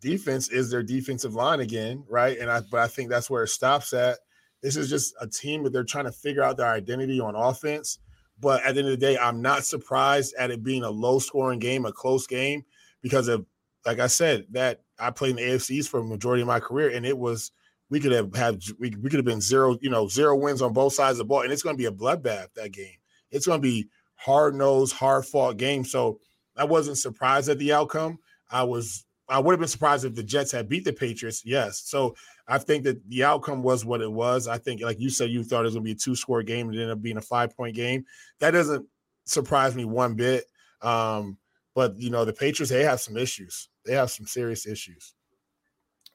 defense 0.00 0.48
is 0.48 0.70
their 0.70 0.82
defensive 0.82 1.34
line 1.34 1.60
again, 1.60 2.04
right? 2.08 2.38
And 2.38 2.50
I 2.50 2.62
but 2.70 2.80
I 2.80 2.88
think 2.88 3.10
that's 3.10 3.30
where 3.30 3.44
it 3.44 3.48
stops 3.48 3.92
at. 3.92 4.18
This 4.62 4.76
is 4.76 4.88
just 4.88 5.14
a 5.20 5.26
team 5.26 5.64
that 5.64 5.72
they're 5.72 5.84
trying 5.84 6.04
to 6.04 6.12
figure 6.12 6.42
out 6.42 6.56
their 6.56 6.70
identity 6.70 7.20
on 7.20 7.34
offense. 7.34 7.98
But 8.40 8.64
at 8.64 8.74
the 8.74 8.80
end 8.80 8.88
of 8.88 8.98
the 8.98 9.06
day, 9.06 9.18
I'm 9.18 9.42
not 9.42 9.64
surprised 9.64 10.34
at 10.38 10.50
it 10.50 10.62
being 10.62 10.84
a 10.84 10.90
low 10.90 11.18
scoring 11.18 11.58
game, 11.58 11.84
a 11.84 11.92
close 11.92 12.26
game, 12.26 12.64
because 13.02 13.28
of 13.28 13.46
like 13.84 13.98
I 13.98 14.06
said, 14.06 14.46
that 14.50 14.82
I 14.98 15.10
played 15.10 15.30
in 15.30 15.36
the 15.36 15.42
AFCs 15.42 15.88
for 15.88 16.00
a 16.00 16.04
majority 16.04 16.42
of 16.42 16.48
my 16.48 16.60
career, 16.60 16.90
and 16.90 17.04
it 17.04 17.18
was 17.18 17.52
we 17.90 18.00
could 18.00 18.12
have 18.12 18.34
had 18.34 18.62
we, 18.78 18.94
we 19.00 19.10
could 19.10 19.18
have 19.18 19.24
been 19.24 19.40
zero, 19.40 19.76
you 19.80 19.90
know, 19.90 20.08
zero 20.08 20.36
wins 20.36 20.62
on 20.62 20.72
both 20.72 20.94
sides 20.94 21.12
of 21.12 21.18
the 21.18 21.24
ball, 21.24 21.42
and 21.42 21.52
it's 21.52 21.62
going 21.62 21.76
to 21.76 21.78
be 21.78 21.86
a 21.86 21.92
bloodbath 21.92 22.48
that 22.54 22.72
game. 22.72 22.96
It's 23.30 23.46
going 23.46 23.60
to 23.60 23.62
be 23.62 23.88
hard 24.24 24.54
nosed, 24.54 24.94
hard 24.94 25.26
fought 25.26 25.56
game. 25.56 25.84
So 25.84 26.20
I 26.56 26.64
wasn't 26.64 26.98
surprised 26.98 27.48
at 27.48 27.58
the 27.58 27.72
outcome. 27.72 28.18
I 28.50 28.62
was 28.62 29.04
I 29.28 29.38
would 29.38 29.52
have 29.52 29.60
been 29.60 29.68
surprised 29.68 30.04
if 30.04 30.14
the 30.14 30.22
Jets 30.22 30.52
had 30.52 30.68
beat 30.68 30.84
the 30.84 30.92
Patriots. 30.92 31.42
Yes. 31.44 31.82
So 31.86 32.14
I 32.48 32.58
think 32.58 32.84
that 32.84 33.08
the 33.08 33.24
outcome 33.24 33.62
was 33.62 33.84
what 33.84 34.02
it 34.02 34.10
was. 34.10 34.46
I 34.46 34.58
think, 34.58 34.82
like 34.82 35.00
you 35.00 35.08
said, 35.08 35.30
you 35.30 35.42
thought 35.42 35.60
it 35.60 35.64
was 35.64 35.74
going 35.74 35.84
to 35.84 35.88
be 35.88 35.92
a 35.92 35.94
two 35.94 36.14
score 36.14 36.42
game. 36.42 36.68
It 36.68 36.74
ended 36.74 36.90
up 36.90 37.00
being 37.00 37.16
a 37.16 37.22
five 37.22 37.56
point 37.56 37.74
game. 37.74 38.04
That 38.40 38.50
doesn't 38.50 38.86
surprise 39.24 39.74
me 39.74 39.84
one 39.84 40.14
bit. 40.14 40.44
Um, 40.82 41.38
but, 41.74 41.96
you 41.98 42.10
know, 42.10 42.24
the 42.24 42.32
Patriots, 42.32 42.70
they 42.70 42.84
have 42.84 43.00
some 43.00 43.16
issues. 43.16 43.68
They 43.86 43.94
have 43.94 44.10
some 44.10 44.26
serious 44.26 44.66
issues. 44.66 45.14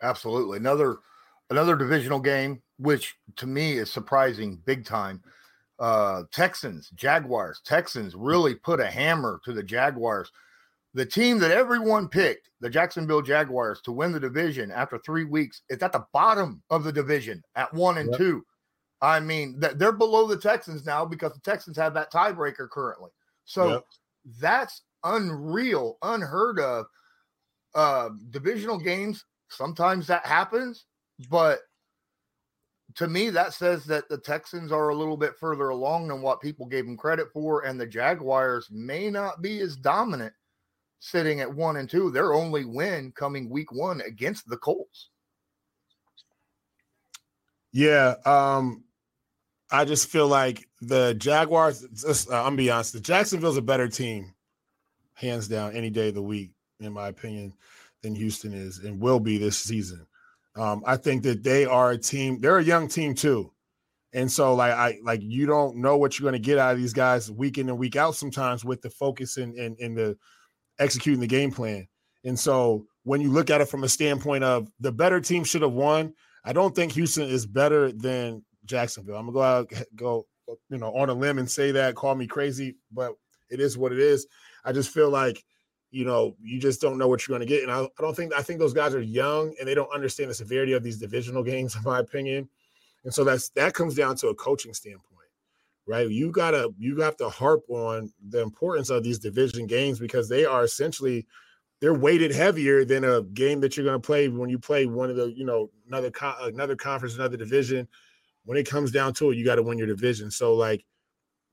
Absolutely. 0.02 0.58
Another 0.58 0.98
another 1.50 1.76
divisional 1.76 2.20
game, 2.20 2.62
which 2.78 3.16
to 3.38 3.48
me 3.48 3.78
is 3.78 3.90
surprising 3.90 4.62
big 4.66 4.86
time. 4.86 5.24
Uh 5.80 6.24
Texans, 6.32 6.90
Jaguars. 6.96 7.62
Texans 7.66 8.16
really 8.16 8.56
put 8.56 8.80
a 8.80 8.88
hammer 8.88 9.40
to 9.46 9.54
the 9.54 9.64
Jaguars. 9.64 10.32
The 10.94 11.06
team 11.06 11.38
that 11.40 11.52
everyone 11.52 12.08
picked, 12.08 12.50
the 12.60 12.70
Jacksonville 12.70 13.22
Jaguars, 13.22 13.82
to 13.82 13.92
win 13.92 14.12
the 14.12 14.20
division 14.20 14.72
after 14.72 14.98
three 14.98 15.26
weeks, 15.26 15.62
it's 15.70 15.84
at 15.84 15.92
the 15.92 16.06
bottom 16.12 16.64
of 16.70 16.84
the 16.84 16.92
division 16.92 17.44
at 17.56 17.72
one 17.74 18.00
and 18.00 18.10
yep. 18.10 18.18
two. 18.18 18.44
I 19.00 19.20
mean, 19.20 19.60
that 19.60 19.78
they're 19.78 19.92
below 19.92 20.26
the 20.26 20.38
Texans 20.38 20.86
now 20.86 21.06
because 21.06 21.34
the 21.34 21.42
Texans 21.42 21.78
have 21.78 21.94
that 21.94 22.12
tiebreaker 22.12 22.68
currently. 22.68 23.12
So 23.46 23.74
yep. 23.74 23.84
that's 24.40 24.82
unreal, 25.04 25.98
unheard 26.02 26.60
of. 26.60 26.88
Uh, 27.76 28.10
divisional 28.32 28.80
games 28.80 29.24
Sometimes 29.50 30.08
that 30.08 30.26
happens, 30.26 30.86
but 31.30 31.60
to 32.98 33.08
me, 33.08 33.30
that 33.30 33.54
says 33.54 33.86
that 33.86 34.10
the 34.10 34.18
Texans 34.18 34.72
are 34.72 34.90
a 34.90 34.96
little 34.96 35.18
bit 35.18 35.38
further 35.40 35.70
along 35.70 36.08
than 36.08 36.22
what 36.22 36.42
people 36.42 36.66
gave 36.66 36.86
them 36.86 36.98
credit 36.98 37.28
for, 37.32 37.62
and 37.62 37.80
the 37.80 37.86
Jaguars 37.86 38.68
may 38.72 39.10
not 39.10 39.42
be 39.42 39.60
as 39.60 39.76
dominant 39.76 40.34
sitting 41.00 41.40
at 41.40 41.54
one 41.54 41.78
and 41.78 41.88
two. 41.88 42.10
Their 42.10 42.34
only 42.34 42.66
win 42.66 43.12
coming 43.16 43.50
week 43.50 43.72
one 43.72 44.02
against 44.02 44.50
the 44.50 44.58
Colts. 44.58 45.10
Yeah, 47.72 48.16
um, 48.26 48.84
I 49.70 49.86
just 49.86 50.10
feel 50.10 50.28
like 50.28 50.68
the 50.82 51.14
Jaguars. 51.14 51.86
Just, 51.94 52.32
uh, 52.32 52.44
I'm 52.44 52.56
be 52.56 52.72
honest, 52.72 52.94
the 52.94 53.00
Jacksonville's 53.00 53.58
a 53.58 53.62
better 53.62 53.88
team, 53.88 54.34
hands 55.14 55.48
down, 55.48 55.76
any 55.76 55.92
day 55.92 56.10
of 56.10 56.16
the 56.16 56.22
week, 56.24 56.52
in 56.80 56.94
my 56.94 57.10
opinion 57.10 57.54
than 58.02 58.16
Houston 58.16 58.54
is 58.54 58.80
and 58.80 59.00
will 59.00 59.20
be 59.20 59.38
this 59.38 59.58
season. 59.58 60.08
Um, 60.58 60.84
I 60.86 60.98
think 60.98 61.24
that 61.24 61.44
they 61.44 61.66
are 61.66 61.92
a 61.92 61.98
team, 61.98 62.40
they're 62.40 62.58
a 62.58 62.64
young 62.64 62.88
team 62.88 63.14
too. 63.14 63.52
And 64.14 64.32
so 64.32 64.56
like 64.56 64.74
I 64.74 64.98
like 65.04 65.22
you 65.22 65.46
don't 65.46 65.78
know 65.78 65.98
what 65.98 66.18
you're 66.18 66.30
going 66.30 66.42
to 66.42 66.46
get 66.46 66.58
out 66.58 66.74
of 66.74 66.80
these 66.80 66.94
guys 66.94 67.30
week 67.30 67.58
in 67.58 67.70
and 67.70 67.78
week 67.78 67.96
out 67.96 68.16
sometimes 68.16 68.66
with 68.66 68.82
the 68.82 68.90
focus 68.90 69.38
and 69.38 69.54
and, 69.56 69.78
in 69.80 69.94
the 69.94 70.18
executing 70.80 71.20
the 71.20 71.28
game 71.28 71.52
plan. 71.52 71.88
And 72.24 72.40
so 72.40 72.86
when 73.04 73.22
you 73.22 73.30
look 73.30 73.50
at 73.50 73.62
it 73.62 73.70
from 73.70 73.84
a 73.84 73.90
standpoint 73.90 74.44
of 74.44 74.70
the 74.80 74.92
better 74.92 75.20
team 75.22 75.44
should 75.44 75.62
have 75.62 75.74
won, 75.74 76.14
I 76.44 76.54
don't 76.54 76.76
think 76.76 76.94
Houston 76.94 77.28
is 77.28 77.46
better 77.46 77.92
than 77.92 78.44
Jacksonville. 78.66 79.18
I'm 79.18 79.32
gonna 79.32 79.34
go 79.34 79.42
out, 79.42 79.72
go, 79.96 80.26
you 80.70 80.78
know, 80.78 80.94
on 80.96 81.10
a 81.10 81.14
limb 81.14 81.38
and 81.38 81.50
say 81.50 81.72
that, 81.72 81.96
call 81.96 82.16
me 82.16 82.28
crazy, 82.28 82.78
but 82.92 83.14
it 83.50 83.60
is 83.60 83.78
what 83.78 83.92
it 83.92 84.00
is. 84.00 84.28
I 84.66 84.72
just 84.72 84.90
feel 84.90 85.10
like 85.10 85.44
you 85.98 86.06
know, 86.06 86.36
you 86.40 86.60
just 86.60 86.80
don't 86.80 87.00
know 87.00 87.08
what 87.08 87.28
you're 87.28 87.36
going 87.36 87.48
to 87.48 87.52
get. 87.52 87.64
And 87.64 87.72
I, 87.72 87.82
I 87.82 88.02
don't 88.02 88.16
think 88.16 88.32
I 88.32 88.44
think 88.44 88.60
those 88.60 88.74
guys 88.74 88.94
are 88.94 89.02
young 89.02 89.56
and 89.58 89.68
they 89.68 89.74
don't 89.74 89.92
understand 89.92 90.30
the 90.30 90.36
severity 90.36 90.74
of 90.74 90.84
these 90.84 91.00
divisional 91.00 91.42
games, 91.42 91.76
in 91.76 91.82
my 91.82 91.98
opinion. 91.98 92.48
And 93.04 93.12
so 93.12 93.24
that's 93.24 93.50
that 93.50 93.74
comes 93.74 93.96
down 93.96 94.16
to 94.18 94.28
a 94.28 94.36
coaching 94.36 94.76
standpoint, 94.76 95.30
right? 95.88 96.08
You 96.08 96.32
gotta 96.32 96.70
you 96.78 96.98
have 97.02 97.18
to 97.18 97.30
harp 97.30 97.64
on 97.68 98.12
the 98.30 98.44
importance 98.44 98.92
of 98.92 99.04
these 99.04 99.18
division 99.18 99.66
games 99.66 99.98
because 99.98 100.30
they 100.30 100.46
are 100.46 100.64
essentially 100.64 101.26
they're 101.82 101.96
weighted 101.96 102.30
heavier 102.30 102.86
than 102.86 103.04
a 103.04 103.24
game 103.24 103.60
that 103.62 103.76
you're 103.76 103.86
going 103.86 104.00
to 104.00 104.06
play 104.06 104.28
when 104.28 104.52
you 104.52 104.60
play 104.60 104.86
one 104.86 105.10
of 105.10 105.16
the 105.16 105.34
you 105.36 105.46
know 105.46 105.72
another 105.88 106.12
another 106.44 106.76
conference, 106.76 107.16
another 107.16 107.38
division. 107.38 107.88
When 108.46 108.56
it 108.56 108.70
comes 108.70 108.92
down 108.92 109.14
to 109.16 109.32
it, 109.32 109.38
you 109.38 109.44
got 109.44 109.56
to 109.56 109.64
win 109.64 109.80
your 109.80 109.88
division. 109.88 110.30
So 110.30 110.54
like, 110.54 110.86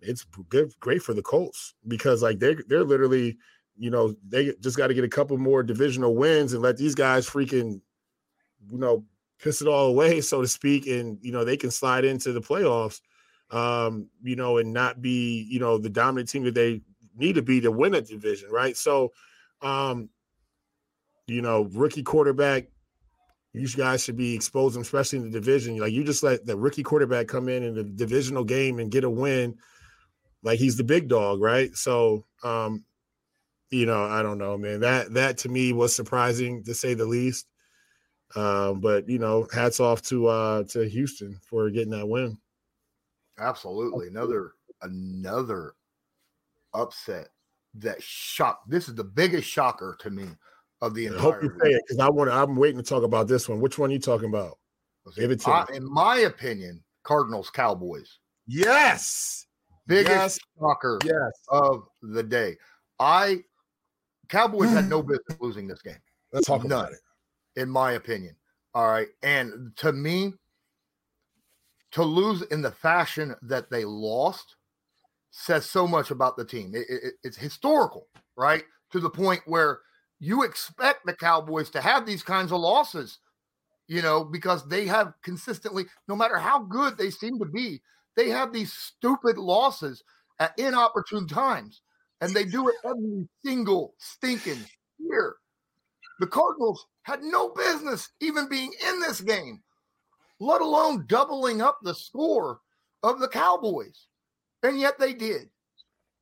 it's 0.01 0.27
good, 0.51 0.71
great 0.81 1.03
for 1.03 1.15
the 1.15 1.23
Colts 1.23 1.75
because 1.89 2.23
like 2.23 2.39
they're 2.41 2.63
they're 2.69 2.85
literally 2.85 3.39
you 3.77 3.91
know, 3.91 4.15
they 4.29 4.55
just 4.61 4.77
got 4.77 4.89
to 4.89 4.95
get 4.95 5.05
a 5.05 5.09
couple 5.09 5.37
more 5.37 5.63
divisional 5.63 6.15
wins 6.15 6.53
and 6.53 6.63
let 6.63 6.77
these 6.77 6.95
guys 6.95 7.29
freaking, 7.29 7.81
you 8.71 8.79
know, 8.79 9.05
piss 9.41 9.61
it 9.61 9.69
all 9.69 9.89
away, 9.89 10.21
so 10.21 10.41
to 10.41 10.49
speak, 10.49 10.87
and 10.87 11.19
you 11.23 11.33
know 11.33 11.45
they 11.45 11.57
can 11.57 11.71
slide 11.71 12.05
into 12.05 12.33
the 12.33 12.41
playoffs, 12.41 13.01
um, 13.51 14.09
you 14.23 14.37
know, 14.37 14.59
and 14.59 14.73
not 14.73 15.03
be, 15.03 15.47
you 15.51 15.59
know, 15.59 15.79
the 15.79 15.91
dominant 15.91 16.29
team 16.29 16.45
that 16.45 16.55
they 16.55 16.81
need 17.17 17.35
to 17.35 17.43
be 17.43 17.61
to 17.61 17.71
win 17.71 17.95
a 17.95 18.01
division, 18.01 18.51
right? 18.51 18.77
So, 18.77 19.13
um, 19.63 20.09
you 21.27 21.43
know, 21.43 21.69
rookie 21.73 22.03
quarterback, 22.03 22.67
you 23.53 23.69
guys 23.69 24.03
should 24.03 24.17
be 24.17 24.35
exposed, 24.35 24.77
especially 24.77 25.19
in 25.21 25.25
the 25.25 25.31
division. 25.31 25.79
Like 25.79 25.93
you 25.93 26.03
just 26.03 26.25
let 26.25 26.45
the 26.45 26.57
rookie 26.57 26.83
quarterback 26.83 27.29
come 27.29 27.49
in 27.49 27.63
in 27.63 27.75
the 27.75 27.85
divisional 27.85 28.45
game 28.45 28.81
and 28.81 28.91
get 28.91 29.05
a 29.05 29.11
win, 29.11 29.57
like 30.43 30.59
he's 30.59 30.77
the 30.77 30.85
big 30.85 31.09
dog, 31.09 31.41
right? 31.41 31.75
So, 31.77 32.27
um, 32.43 32.85
you 33.71 33.87
know, 33.87 34.05
I 34.05 34.23
don't 34.23 34.39
know, 34.39 34.57
man. 34.57 34.81
That 34.81 35.15
that 35.15 35.39
to 35.39 35.49
me 35.49 35.73
was 35.73 35.95
surprising 35.95 36.63
to 36.65 36.75
say 36.75 36.95
the 36.95 37.07
least. 37.07 37.47
Um, 38.37 38.81
but 38.81 39.09
you 39.09 39.19
know, 39.19 39.47
hats 39.53 39.81
off 39.81 40.03
to 40.03 40.27
uh 40.27 40.65
to 40.65 40.89
Houston 40.89 41.39
for 41.43 41.71
getting 41.71 41.91
that 41.91 42.07
win. 42.07 42.39
Absolutely. 43.39 44.09
Another 44.09 44.53
another 44.83 45.75
upset 46.73 47.29
that 47.75 48.03
shocked. 48.03 48.69
This 48.69 48.89
is 48.89 48.95
the 48.95 49.05
biggest 49.05 49.49
shocker 49.49 49.97
to 50.01 50.11
me 50.11 50.29
of 50.81 50.95
the 50.95 51.07
entire. 51.07 51.19
I 51.19 51.23
hope 51.23 51.43
you 51.43 51.51
say 51.63 51.71
it 51.71 51.83
because 51.87 51.99
I 51.99 52.09
want. 52.09 52.31
I'm 52.31 52.57
waiting 52.57 52.79
to 52.79 52.89
talk 52.89 53.03
about 53.03 53.29
this 53.29 53.49
one. 53.49 53.61
Which 53.61 53.79
one 53.79 53.91
are 53.91 53.93
you 53.93 53.99
talking 53.99 54.29
about? 54.29 54.59
Give 55.17 55.31
it 55.31 55.41
to 55.41 55.51
I, 55.51 55.65
me. 55.71 55.77
In 55.77 55.93
my 55.93 56.19
opinion, 56.19 56.83
Cardinals 57.03 57.51
Cowboys. 57.51 58.19
Yes. 58.47 59.47
Biggest 59.87 60.09
yes. 60.09 60.39
shocker 60.59 60.99
yes. 61.05 61.33
of 61.49 61.87
the 62.03 62.23
day. 62.23 62.57
I 62.99 63.43
Cowboys 64.29 64.71
had 64.71 64.89
no 64.89 65.03
business 65.03 65.39
losing 65.41 65.67
this 65.67 65.83
game. 65.83 65.99
Let's 66.33 66.47
talk 66.47 66.65
None, 66.65 66.73
about 66.73 66.93
it. 66.93 67.01
In 67.57 67.69
my 67.69 67.93
opinion. 67.93 68.37
All 68.75 68.89
right. 68.89 69.09
And 69.23 69.73
to 69.77 69.93
me, 69.93 70.35
to 71.93 72.03
lose 72.03 72.43
in 72.43 72.61
the 72.61 72.73
fashion 72.73 73.37
that 73.43 73.71
they 73.71 73.85
lost 73.85 74.57
says 75.31 75.69
so 75.69 75.87
much 75.87 76.11
about 76.11 76.37
the 76.37 76.45
team. 76.45 76.75
It, 76.75 76.87
it, 76.89 77.15
it's 77.23 77.37
historical, 77.37 78.09
right? 78.37 78.65
To 78.93 79.01
the 79.01 79.11
point 79.11 79.43
where 79.47 79.81
you 80.21 80.43
expect 80.43 81.07
the 81.07 81.13
Cowboys 81.13 81.71
to 81.71 81.81
have 81.81 82.07
these 82.07 82.23
kinds 82.23 82.53
of 82.53 82.61
losses, 82.61 83.19
you 83.87 84.03
know, 84.03 84.25
because 84.25 84.67
they 84.69 84.87
have 84.87 85.13
consistently, 85.23 85.87
no 86.09 86.17
matter 86.17 86.39
how 86.39 86.61
good 86.61 86.97
they 86.97 87.11
seem 87.11 87.39
to 87.39 87.45
be, 87.45 87.81
they 88.17 88.29
have 88.29 88.53
these 88.53 88.73
stupid 88.73 89.39
losses 89.39 90.03
at 90.41 90.59
inopportune 90.59 91.29
times 91.29 91.83
and 92.21 92.35
they 92.35 92.45
do 92.45 92.69
it 92.69 92.77
every 92.85 93.29
single 93.45 93.95
stinking 93.99 94.65
year. 94.99 95.37
The 96.21 96.27
Cardinals 96.27 96.87
had 97.03 97.23
no 97.23 97.51
business 97.51 98.09
even 98.21 98.49
being 98.49 98.73
in 98.89 99.01
this 99.01 99.21
game, 99.21 99.63
let 100.41 100.61
alone 100.61 101.07
doubling 101.07 101.61
up 101.61 101.79
the 101.83 101.95
score 101.95 102.61
of 103.03 103.21
the 103.21 103.29
Cowboys. 103.29 104.07
And 104.63 104.79
yet 104.79 104.99
they 104.99 105.13
did. 105.13 105.51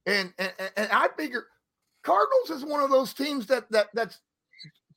And 0.06 0.32
and, 0.38 0.52
and 0.76 0.90
I 0.90 1.08
figure 1.16 1.46
Cardinals 2.02 2.50
is 2.50 2.64
one 2.64 2.82
of 2.82 2.90
those 2.90 3.14
teams 3.14 3.46
that 3.46 3.70
that 3.70 3.88
that's 3.94 4.18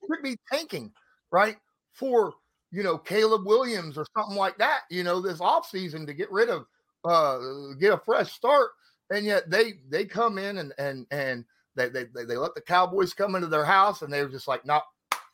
should 0.01 0.23
be 0.23 0.37
tanking, 0.51 0.91
right? 1.31 1.57
For 1.93 2.33
you 2.71 2.83
know, 2.83 2.97
Caleb 2.97 3.45
Williams 3.45 3.97
or 3.97 4.05
something 4.17 4.35
like 4.35 4.57
that, 4.57 4.81
you 4.89 5.03
know, 5.03 5.21
this 5.21 5.39
offseason 5.39 6.07
to 6.07 6.13
get 6.13 6.31
rid 6.31 6.49
of 6.49 6.65
uh 7.03 7.37
get 7.79 7.93
a 7.93 8.01
fresh 8.03 8.31
start 8.31 8.71
and 9.11 9.25
yet 9.25 9.49
they 9.49 9.73
they 9.89 10.05
come 10.05 10.37
in 10.37 10.57
and 10.57 10.73
and 10.77 11.05
and 11.11 11.45
they 11.75 11.89
they 11.89 12.05
they 12.13 12.37
let 12.37 12.55
the 12.55 12.61
Cowboys 12.61 13.13
come 13.13 13.35
into 13.35 13.47
their 13.47 13.65
house 13.65 14.01
and 14.01 14.11
they 14.11 14.21
were 14.21 14.29
just 14.29 14.47
like, 14.47 14.65
not 14.65 14.83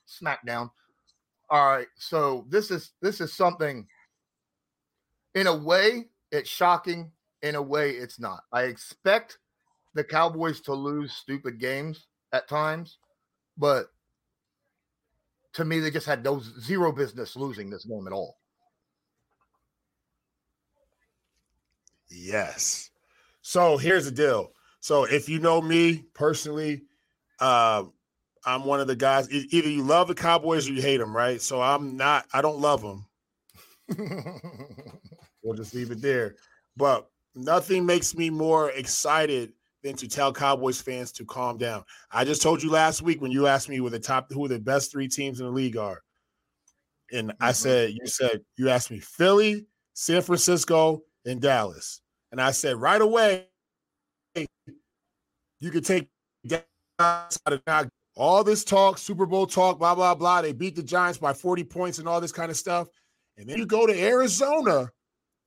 smackdown. 0.07 0.69
All 1.49 1.69
right, 1.69 1.87
so 1.97 2.45
this 2.49 2.71
is 2.71 2.91
this 3.01 3.21
is 3.21 3.33
something. 3.33 3.87
In 5.35 5.47
a 5.47 5.55
way, 5.55 6.09
it's 6.31 6.49
shocking. 6.49 7.11
In 7.41 7.55
a 7.55 7.61
way, 7.61 7.91
it's 7.91 8.19
not. 8.19 8.41
I 8.51 8.63
expect 8.63 9.39
the 9.93 10.03
Cowboys 10.03 10.61
to 10.61 10.73
lose 10.73 11.13
stupid 11.13 11.59
games 11.59 12.07
at 12.33 12.47
times, 12.47 12.97
but 13.57 13.87
to 15.53 15.65
me, 15.65 15.79
they 15.79 15.91
just 15.91 16.05
had 16.05 16.23
no 16.23 16.39
zero 16.39 16.91
business 16.91 17.35
losing 17.35 17.69
this 17.69 17.85
game 17.85 18.07
at 18.07 18.13
all. 18.13 18.37
Yes. 22.09 22.90
So 23.41 23.77
here's 23.77 24.05
the 24.05 24.11
deal. 24.11 24.51
So 24.79 25.03
if 25.03 25.29
you 25.29 25.39
know 25.39 25.61
me 25.61 26.05
personally, 26.13 26.83
uh, 27.39 27.83
I'm 28.45 28.65
one 28.65 28.79
of 28.79 28.87
the 28.87 28.95
guys. 28.95 29.31
Either 29.31 29.69
you 29.69 29.83
love 29.83 30.07
the 30.07 30.15
Cowboys 30.15 30.67
or 30.67 30.73
you 30.73 30.81
hate 30.81 30.97
them, 30.97 31.15
right? 31.15 31.41
So 31.41 31.61
I'm 31.61 31.95
not. 31.95 32.25
I 32.33 32.41
don't 32.41 32.59
love 32.59 32.81
them. 32.81 33.05
we'll 35.43 35.55
just 35.55 35.75
leave 35.75 35.91
it 35.91 36.01
there. 36.01 36.35
But 36.75 37.07
nothing 37.35 37.85
makes 37.85 38.15
me 38.15 38.29
more 38.29 38.71
excited 38.71 39.53
than 39.83 39.95
to 39.95 40.07
tell 40.07 40.33
Cowboys 40.33 40.81
fans 40.81 41.11
to 41.13 41.25
calm 41.25 41.57
down. 41.57 41.83
I 42.11 42.23
just 42.23 42.41
told 42.41 42.61
you 42.61 42.69
last 42.71 43.01
week 43.01 43.21
when 43.21 43.31
you 43.31 43.47
asked 43.47 43.69
me 43.69 43.77
who 43.77 43.89
the 43.89 43.99
top 43.99 44.31
who 44.31 44.47
the 44.47 44.59
best 44.59 44.91
three 44.91 45.07
teams 45.07 45.39
in 45.39 45.45
the 45.45 45.51
league 45.51 45.77
are. 45.77 46.01
And 47.11 47.29
mm-hmm. 47.29 47.43
I 47.43 47.51
said, 47.51 47.91
you 47.91 48.07
said, 48.07 48.41
you 48.57 48.69
asked 48.69 48.91
me 48.91 48.99
Philly, 48.99 49.65
San 49.93 50.21
Francisco, 50.21 51.03
and 51.25 51.41
Dallas. 51.41 52.00
And 52.31 52.41
I 52.41 52.51
said 52.51 52.77
right 52.77 53.01
away, 53.01 53.47
you 54.35 55.69
could 55.69 55.85
take 55.85 56.07
all 58.15 58.43
this 58.43 58.63
talk, 58.63 58.97
Super 58.97 59.25
Bowl 59.25 59.47
talk, 59.47 59.79
blah, 59.79 59.95
blah, 59.95 60.15
blah. 60.15 60.41
They 60.41 60.53
beat 60.53 60.75
the 60.75 60.83
Giants 60.83 61.17
by 61.17 61.33
40 61.33 61.63
points 61.65 61.99
and 61.99 62.07
all 62.07 62.21
this 62.21 62.31
kind 62.31 62.49
of 62.49 62.57
stuff. 62.57 62.87
And 63.37 63.49
then 63.49 63.57
you 63.57 63.65
go 63.65 63.85
to 63.85 63.99
Arizona, 63.99 64.89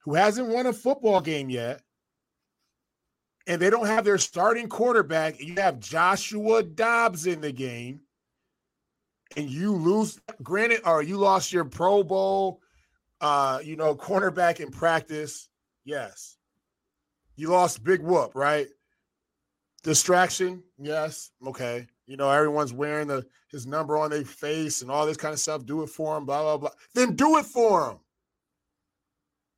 who 0.01 0.15
hasn't 0.15 0.49
won 0.49 0.67
a 0.67 0.73
football 0.73 1.21
game 1.21 1.49
yet 1.49 1.81
and 3.47 3.61
they 3.61 3.71
don't 3.71 3.87
have 3.87 4.05
their 4.05 4.19
starting 4.19 4.69
quarterback, 4.69 5.41
you 5.41 5.55
have 5.57 5.79
Joshua 5.79 6.63
Dobbs 6.63 7.27
in 7.27 7.41
the 7.41 7.53
game, 7.53 8.01
and 9.37 9.51
you 9.51 9.73
lose, 9.73 10.19
granted, 10.43 10.81
or 10.85 11.03
you 11.03 11.19
lost 11.19 11.53
your 11.53 11.65
Pro 11.65 12.03
Bowl, 12.03 12.61
uh, 13.21 13.61
you 13.63 13.77
know, 13.77 13.95
cornerback 13.95 14.61
in 14.61 14.71
practice. 14.71 15.49
Yes. 15.85 16.37
You 17.37 17.49
lost 17.49 17.85
Big 17.85 18.01
Whoop, 18.01 18.33
right? 18.35 18.69
Distraction, 19.83 20.63
yes. 20.79 21.31
Okay. 21.47 21.87
You 22.07 22.17
know, 22.17 22.31
everyone's 22.31 22.73
wearing 22.73 23.09
the 23.09 23.27
his 23.51 23.67
number 23.67 23.97
on 23.97 24.11
their 24.11 24.25
face 24.25 24.83
and 24.83 24.91
all 24.91 25.07
this 25.07 25.17
kind 25.17 25.33
of 25.33 25.39
stuff. 25.39 25.65
Do 25.65 25.83
it 25.83 25.89
for 25.89 26.17
him, 26.17 26.27
blah, 26.27 26.43
blah, 26.43 26.57
blah. 26.57 26.71
Then 26.95 27.15
do 27.15 27.39
it 27.39 27.47
for 27.47 27.91
him. 27.91 27.99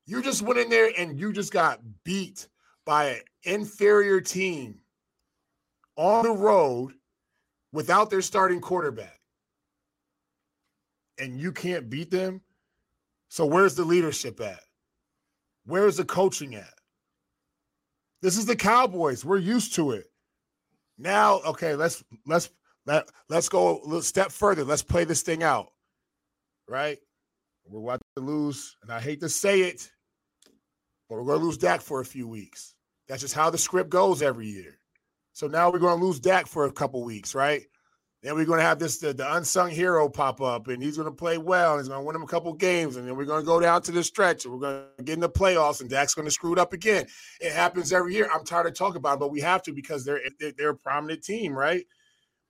You 0.06 0.22
just 0.22 0.42
went 0.42 0.58
in 0.58 0.68
there 0.68 0.90
and 0.96 1.18
you 1.18 1.32
just 1.32 1.52
got 1.52 1.80
beat 2.04 2.48
by 2.84 3.06
an 3.06 3.20
inferior 3.42 4.20
team 4.20 4.80
on 5.96 6.24
the 6.24 6.30
road 6.30 6.92
without 7.72 8.10
their 8.10 8.22
starting 8.22 8.60
quarterback 8.60 9.20
and 11.18 11.40
you 11.40 11.52
can't 11.52 11.90
beat 11.90 12.10
them 12.10 12.40
so 13.28 13.44
where's 13.46 13.74
the 13.74 13.84
leadership 13.84 14.40
at 14.40 14.60
where's 15.64 15.96
the 15.96 16.04
coaching 16.04 16.54
at 16.54 16.74
this 18.26 18.36
is 18.36 18.46
the 18.46 18.56
cowboys. 18.56 19.24
We're 19.24 19.38
used 19.38 19.74
to 19.76 19.92
it. 19.92 20.06
Now 20.98 21.40
okay 21.46 21.74
let's 21.74 22.02
let's 22.26 22.50
let, 22.86 23.08
let's 23.28 23.48
go 23.48 23.80
a 23.82 23.86
little 23.86 24.02
step 24.02 24.30
further. 24.30 24.64
Let's 24.64 24.82
play 24.82 25.04
this 25.04 25.22
thing 25.22 25.42
out 25.42 25.68
right? 26.68 26.98
We're 27.68 27.82
about 27.82 28.00
to 28.16 28.22
lose 28.22 28.76
and 28.82 28.92
i 28.92 29.00
hate 29.00 29.20
to 29.20 29.28
say 29.28 29.62
it 29.62 29.90
but 31.08 31.16
we're 31.16 31.24
going 31.24 31.38
to 31.38 31.44
lose 31.44 31.58
Dak 31.58 31.80
for 31.80 32.00
a 32.00 32.04
few 32.04 32.26
weeks. 32.26 32.74
That's 33.08 33.20
just 33.20 33.34
how 33.34 33.48
the 33.48 33.58
script 33.58 33.90
goes 33.90 34.22
every 34.22 34.48
year. 34.48 34.80
So 35.34 35.46
now 35.46 35.70
we're 35.70 35.78
going 35.78 36.00
to 36.00 36.04
lose 36.04 36.18
Dak 36.18 36.48
for 36.48 36.64
a 36.64 36.72
couple 36.72 37.04
weeks, 37.04 37.32
right? 37.32 37.62
Then 38.26 38.34
we're 38.34 38.44
going 38.44 38.58
to 38.58 38.64
have 38.64 38.80
this 38.80 38.98
the, 38.98 39.12
the, 39.12 39.36
unsung 39.36 39.70
hero 39.70 40.08
pop 40.08 40.40
up, 40.40 40.66
and 40.66 40.82
he's 40.82 40.96
going 40.96 41.08
to 41.08 41.14
play 41.14 41.38
well, 41.38 41.74
and 41.74 41.80
he's 41.80 41.86
going 41.86 42.00
to 42.00 42.04
win 42.04 42.14
them 42.14 42.24
a 42.24 42.26
couple 42.26 42.52
games, 42.54 42.96
and 42.96 43.06
then 43.06 43.16
we're 43.16 43.24
going 43.24 43.40
to 43.40 43.46
go 43.46 43.60
down 43.60 43.82
to 43.82 43.92
the 43.92 44.02
stretch, 44.02 44.44
and 44.44 44.52
we're 44.52 44.58
going 44.58 44.82
to 44.98 45.04
get 45.04 45.12
in 45.12 45.20
the 45.20 45.30
playoffs, 45.30 45.80
and 45.80 45.88
Dak's 45.88 46.12
going 46.12 46.26
to 46.26 46.32
screw 46.32 46.52
it 46.52 46.58
up 46.58 46.72
again. 46.72 47.06
It 47.40 47.52
happens 47.52 47.92
every 47.92 48.14
year. 48.14 48.28
I'm 48.34 48.44
tired 48.44 48.66
of 48.66 48.74
talking 48.74 48.96
about 48.96 49.14
it, 49.14 49.20
but 49.20 49.30
we 49.30 49.40
have 49.42 49.62
to 49.62 49.72
because 49.72 50.04
they're 50.04 50.20
they're 50.58 50.70
a 50.70 50.76
prominent 50.76 51.22
team, 51.22 51.52
right? 51.52 51.86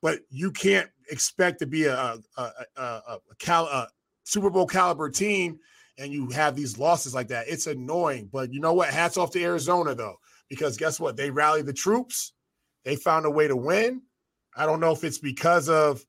But 0.01 0.21
you 0.31 0.51
can't 0.51 0.89
expect 1.11 1.59
to 1.59 1.67
be 1.67 1.85
a, 1.85 1.95
a, 2.39 2.43
a, 2.79 2.81
a, 2.81 3.19
cal, 3.39 3.67
a 3.67 3.89
Super 4.25 4.49
Bowl 4.49 4.67
caliber 4.67 5.11
team, 5.11 5.59
and 5.99 6.11
you 6.11 6.31
have 6.31 6.57
these 6.57 6.79
losses 6.79 7.15
like 7.15 7.29
that. 7.29 7.49
It's 7.49 7.67
annoying, 7.67 8.31
but 8.33 8.51
you 8.51 8.61
know 8.61 8.73
what? 8.73 8.89
Hats 8.89 9.19
off 9.19 9.31
to 9.33 9.43
Arizona 9.43 9.95
though 9.95 10.17
because 10.49 10.79
guess 10.79 10.99
what? 10.99 11.19
They 11.19 11.31
rallied 11.31 11.67
the 11.67 11.75
troops. 11.75 12.33
They 12.87 12.97
found 12.97 13.27
a 13.27 13.31
way 13.31 13.47
to 13.47 13.57
win. 13.57 14.01
I 14.57 14.67
don't 14.67 14.81
know 14.81 14.93
if 14.93 15.05
it's 15.05 15.19
because 15.19 15.69
of 15.69 16.05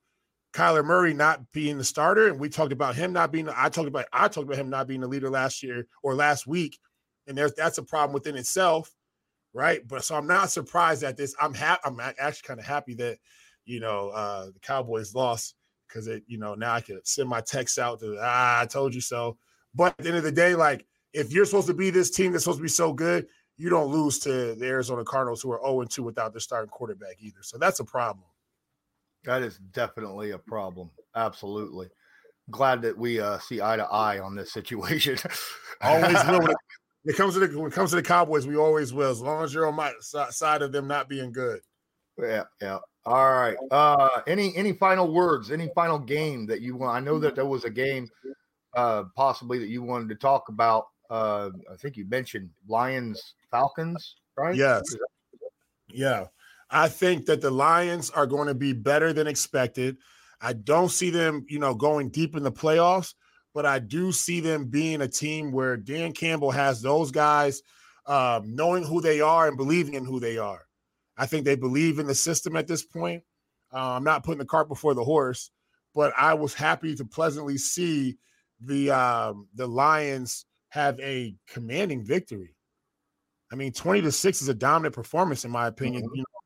Kyler 0.52 0.84
Murray 0.84 1.12
not 1.12 1.50
being 1.52 1.78
the 1.78 1.84
starter, 1.84 2.28
and 2.28 2.40
we 2.40 2.48
talked 2.48 2.72
about 2.72 2.96
him 2.96 3.12
not 3.12 3.30
being. 3.30 3.48
I 3.54 3.68
talked 3.68 3.88
about 3.88 4.06
I 4.12 4.28
talked 4.28 4.46
about 4.46 4.56
him 4.56 4.70
not 4.70 4.88
being 4.88 5.02
the 5.02 5.06
leader 5.08 5.30
last 5.30 5.62
year 5.62 5.86
or 6.02 6.14
last 6.14 6.46
week, 6.46 6.78
and 7.26 7.36
there's 7.36 7.52
that's 7.54 7.78
a 7.78 7.82
problem 7.82 8.14
within 8.14 8.36
itself, 8.36 8.92
right? 9.52 9.86
But 9.86 10.04
so 10.04 10.16
I'm 10.16 10.26
not 10.26 10.50
surprised 10.50 11.04
at 11.04 11.16
this. 11.16 11.34
I'm 11.40 11.54
happy. 11.54 11.82
I'm 11.84 12.00
actually 12.00 12.46
kind 12.46 12.60
of 12.60 12.66
happy 12.66 12.94
that 12.94 13.18
you 13.66 13.80
know 13.80 14.08
uh, 14.08 14.46
the 14.46 14.60
Cowboys 14.60 15.14
lost 15.14 15.54
because 15.86 16.06
it 16.06 16.22
you 16.26 16.38
know 16.38 16.54
now 16.54 16.74
I 16.74 16.80
can 16.80 17.00
send 17.04 17.28
my 17.28 17.42
text 17.42 17.78
out 17.78 18.00
to 18.00 18.18
ah 18.20 18.60
I 18.60 18.66
told 18.66 18.94
you 18.94 19.02
so. 19.02 19.36
But 19.74 19.94
at 19.98 20.04
the 20.04 20.08
end 20.08 20.18
of 20.18 20.24
the 20.24 20.32
day, 20.32 20.54
like 20.54 20.86
if 21.12 21.30
you're 21.30 21.44
supposed 21.44 21.66
to 21.66 21.74
be 21.74 21.90
this 21.90 22.10
team 22.10 22.32
that's 22.32 22.44
supposed 22.44 22.58
to 22.58 22.62
be 22.62 22.68
so 22.68 22.94
good, 22.94 23.26
you 23.58 23.68
don't 23.68 23.92
lose 23.92 24.18
to 24.20 24.54
the 24.54 24.66
Arizona 24.66 25.04
Cardinals, 25.04 25.42
who 25.42 25.52
are 25.52 25.60
0 25.60 25.84
2 25.84 26.02
without 26.02 26.32
their 26.32 26.40
starting 26.40 26.70
quarterback 26.70 27.16
either. 27.20 27.42
So 27.42 27.58
that's 27.58 27.80
a 27.80 27.84
problem. 27.84 28.24
That 29.24 29.42
is 29.42 29.58
definitely 29.72 30.30
a 30.30 30.38
problem. 30.38 30.90
Absolutely. 31.14 31.88
Glad 32.50 32.82
that 32.82 32.96
we 32.96 33.20
uh, 33.20 33.38
see 33.38 33.60
eye 33.60 33.76
to 33.76 33.84
eye 33.84 34.20
on 34.20 34.34
this 34.34 34.52
situation. 34.52 35.18
always 35.80 36.24
will. 36.26 36.48
When 37.04 37.14
it 37.14 37.16
comes 37.16 37.34
to 37.34 37.40
the 37.40 37.58
when 37.58 37.70
it 37.70 37.74
comes 37.74 37.90
to 37.90 37.96
the 37.96 38.02
Cowboys, 38.02 38.46
we 38.46 38.56
always 38.56 38.92
will. 38.92 39.10
As 39.10 39.20
long 39.20 39.44
as 39.44 39.54
you're 39.54 39.68
on 39.68 39.76
my 39.76 39.92
side 40.00 40.62
of 40.62 40.72
them 40.72 40.88
not 40.88 41.08
being 41.08 41.32
good. 41.32 41.60
Yeah, 42.18 42.42
yeah. 42.60 42.78
All 43.06 43.32
right. 43.32 43.56
Uh, 43.70 44.20
any 44.26 44.54
any 44.56 44.72
final 44.72 45.10
words? 45.10 45.50
Any 45.50 45.70
final 45.74 45.98
game 45.98 46.44
that 46.46 46.60
you 46.60 46.76
want? 46.76 46.96
I 46.96 47.00
know 47.00 47.18
that 47.20 47.34
there 47.34 47.46
was 47.46 47.64
a 47.64 47.70
game, 47.70 48.08
uh, 48.76 49.04
possibly 49.16 49.58
that 49.58 49.68
you 49.68 49.82
wanted 49.82 50.08
to 50.10 50.16
talk 50.16 50.48
about. 50.48 50.88
Uh, 51.08 51.50
I 51.72 51.76
think 51.76 51.96
you 51.96 52.06
mentioned 52.06 52.50
Lions 52.68 53.34
Falcons, 53.50 54.16
right? 54.36 54.54
Yes. 54.54 54.82
Yeah. 55.88 56.26
I 56.70 56.88
think 56.88 57.26
that 57.26 57.40
the 57.40 57.50
Lions 57.50 58.10
are 58.10 58.26
going 58.26 58.48
to 58.48 58.54
be 58.54 58.72
better 58.72 59.12
than 59.12 59.26
expected. 59.26 59.96
I 60.40 60.52
don't 60.52 60.90
see 60.90 61.10
them, 61.10 61.46
you 61.48 61.58
know, 61.58 61.74
going 61.74 62.10
deep 62.10 62.36
in 62.36 62.42
the 62.42 62.52
playoffs, 62.52 63.14
but 63.54 63.66
I 63.66 63.78
do 63.78 64.12
see 64.12 64.40
them 64.40 64.66
being 64.66 65.00
a 65.00 65.08
team 65.08 65.50
where 65.50 65.76
Dan 65.76 66.12
Campbell 66.12 66.50
has 66.50 66.80
those 66.80 67.10
guys 67.10 67.62
um, 68.06 68.54
knowing 68.54 68.84
who 68.84 69.00
they 69.00 69.20
are 69.20 69.48
and 69.48 69.56
believing 69.56 69.94
in 69.94 70.04
who 70.04 70.20
they 70.20 70.38
are. 70.38 70.64
I 71.16 71.26
think 71.26 71.44
they 71.44 71.56
believe 71.56 71.98
in 71.98 72.06
the 72.06 72.14
system 72.14 72.56
at 72.56 72.66
this 72.66 72.84
point. 72.84 73.22
Uh, 73.72 73.92
I'm 73.92 74.04
not 74.04 74.24
putting 74.24 74.38
the 74.38 74.44
cart 74.44 74.68
before 74.68 74.94
the 74.94 75.04
horse, 75.04 75.50
but 75.94 76.12
I 76.16 76.34
was 76.34 76.54
happy 76.54 76.94
to 76.94 77.04
pleasantly 77.04 77.58
see 77.58 78.16
the 78.60 78.90
um, 78.90 79.48
the 79.54 79.66
Lions 79.66 80.46
have 80.70 80.98
a 81.00 81.34
commanding 81.48 82.04
victory. 82.04 82.54
I 83.50 83.56
mean, 83.56 83.72
20 83.72 84.02
to 84.02 84.12
6 84.12 84.42
is 84.42 84.48
a 84.48 84.54
dominant 84.54 84.94
performance, 84.94 85.44
in 85.44 85.50
my 85.50 85.66
opinion. 85.66 86.02
Mm-hmm. 86.02 86.16
You 86.16 86.20
know, 86.20 86.37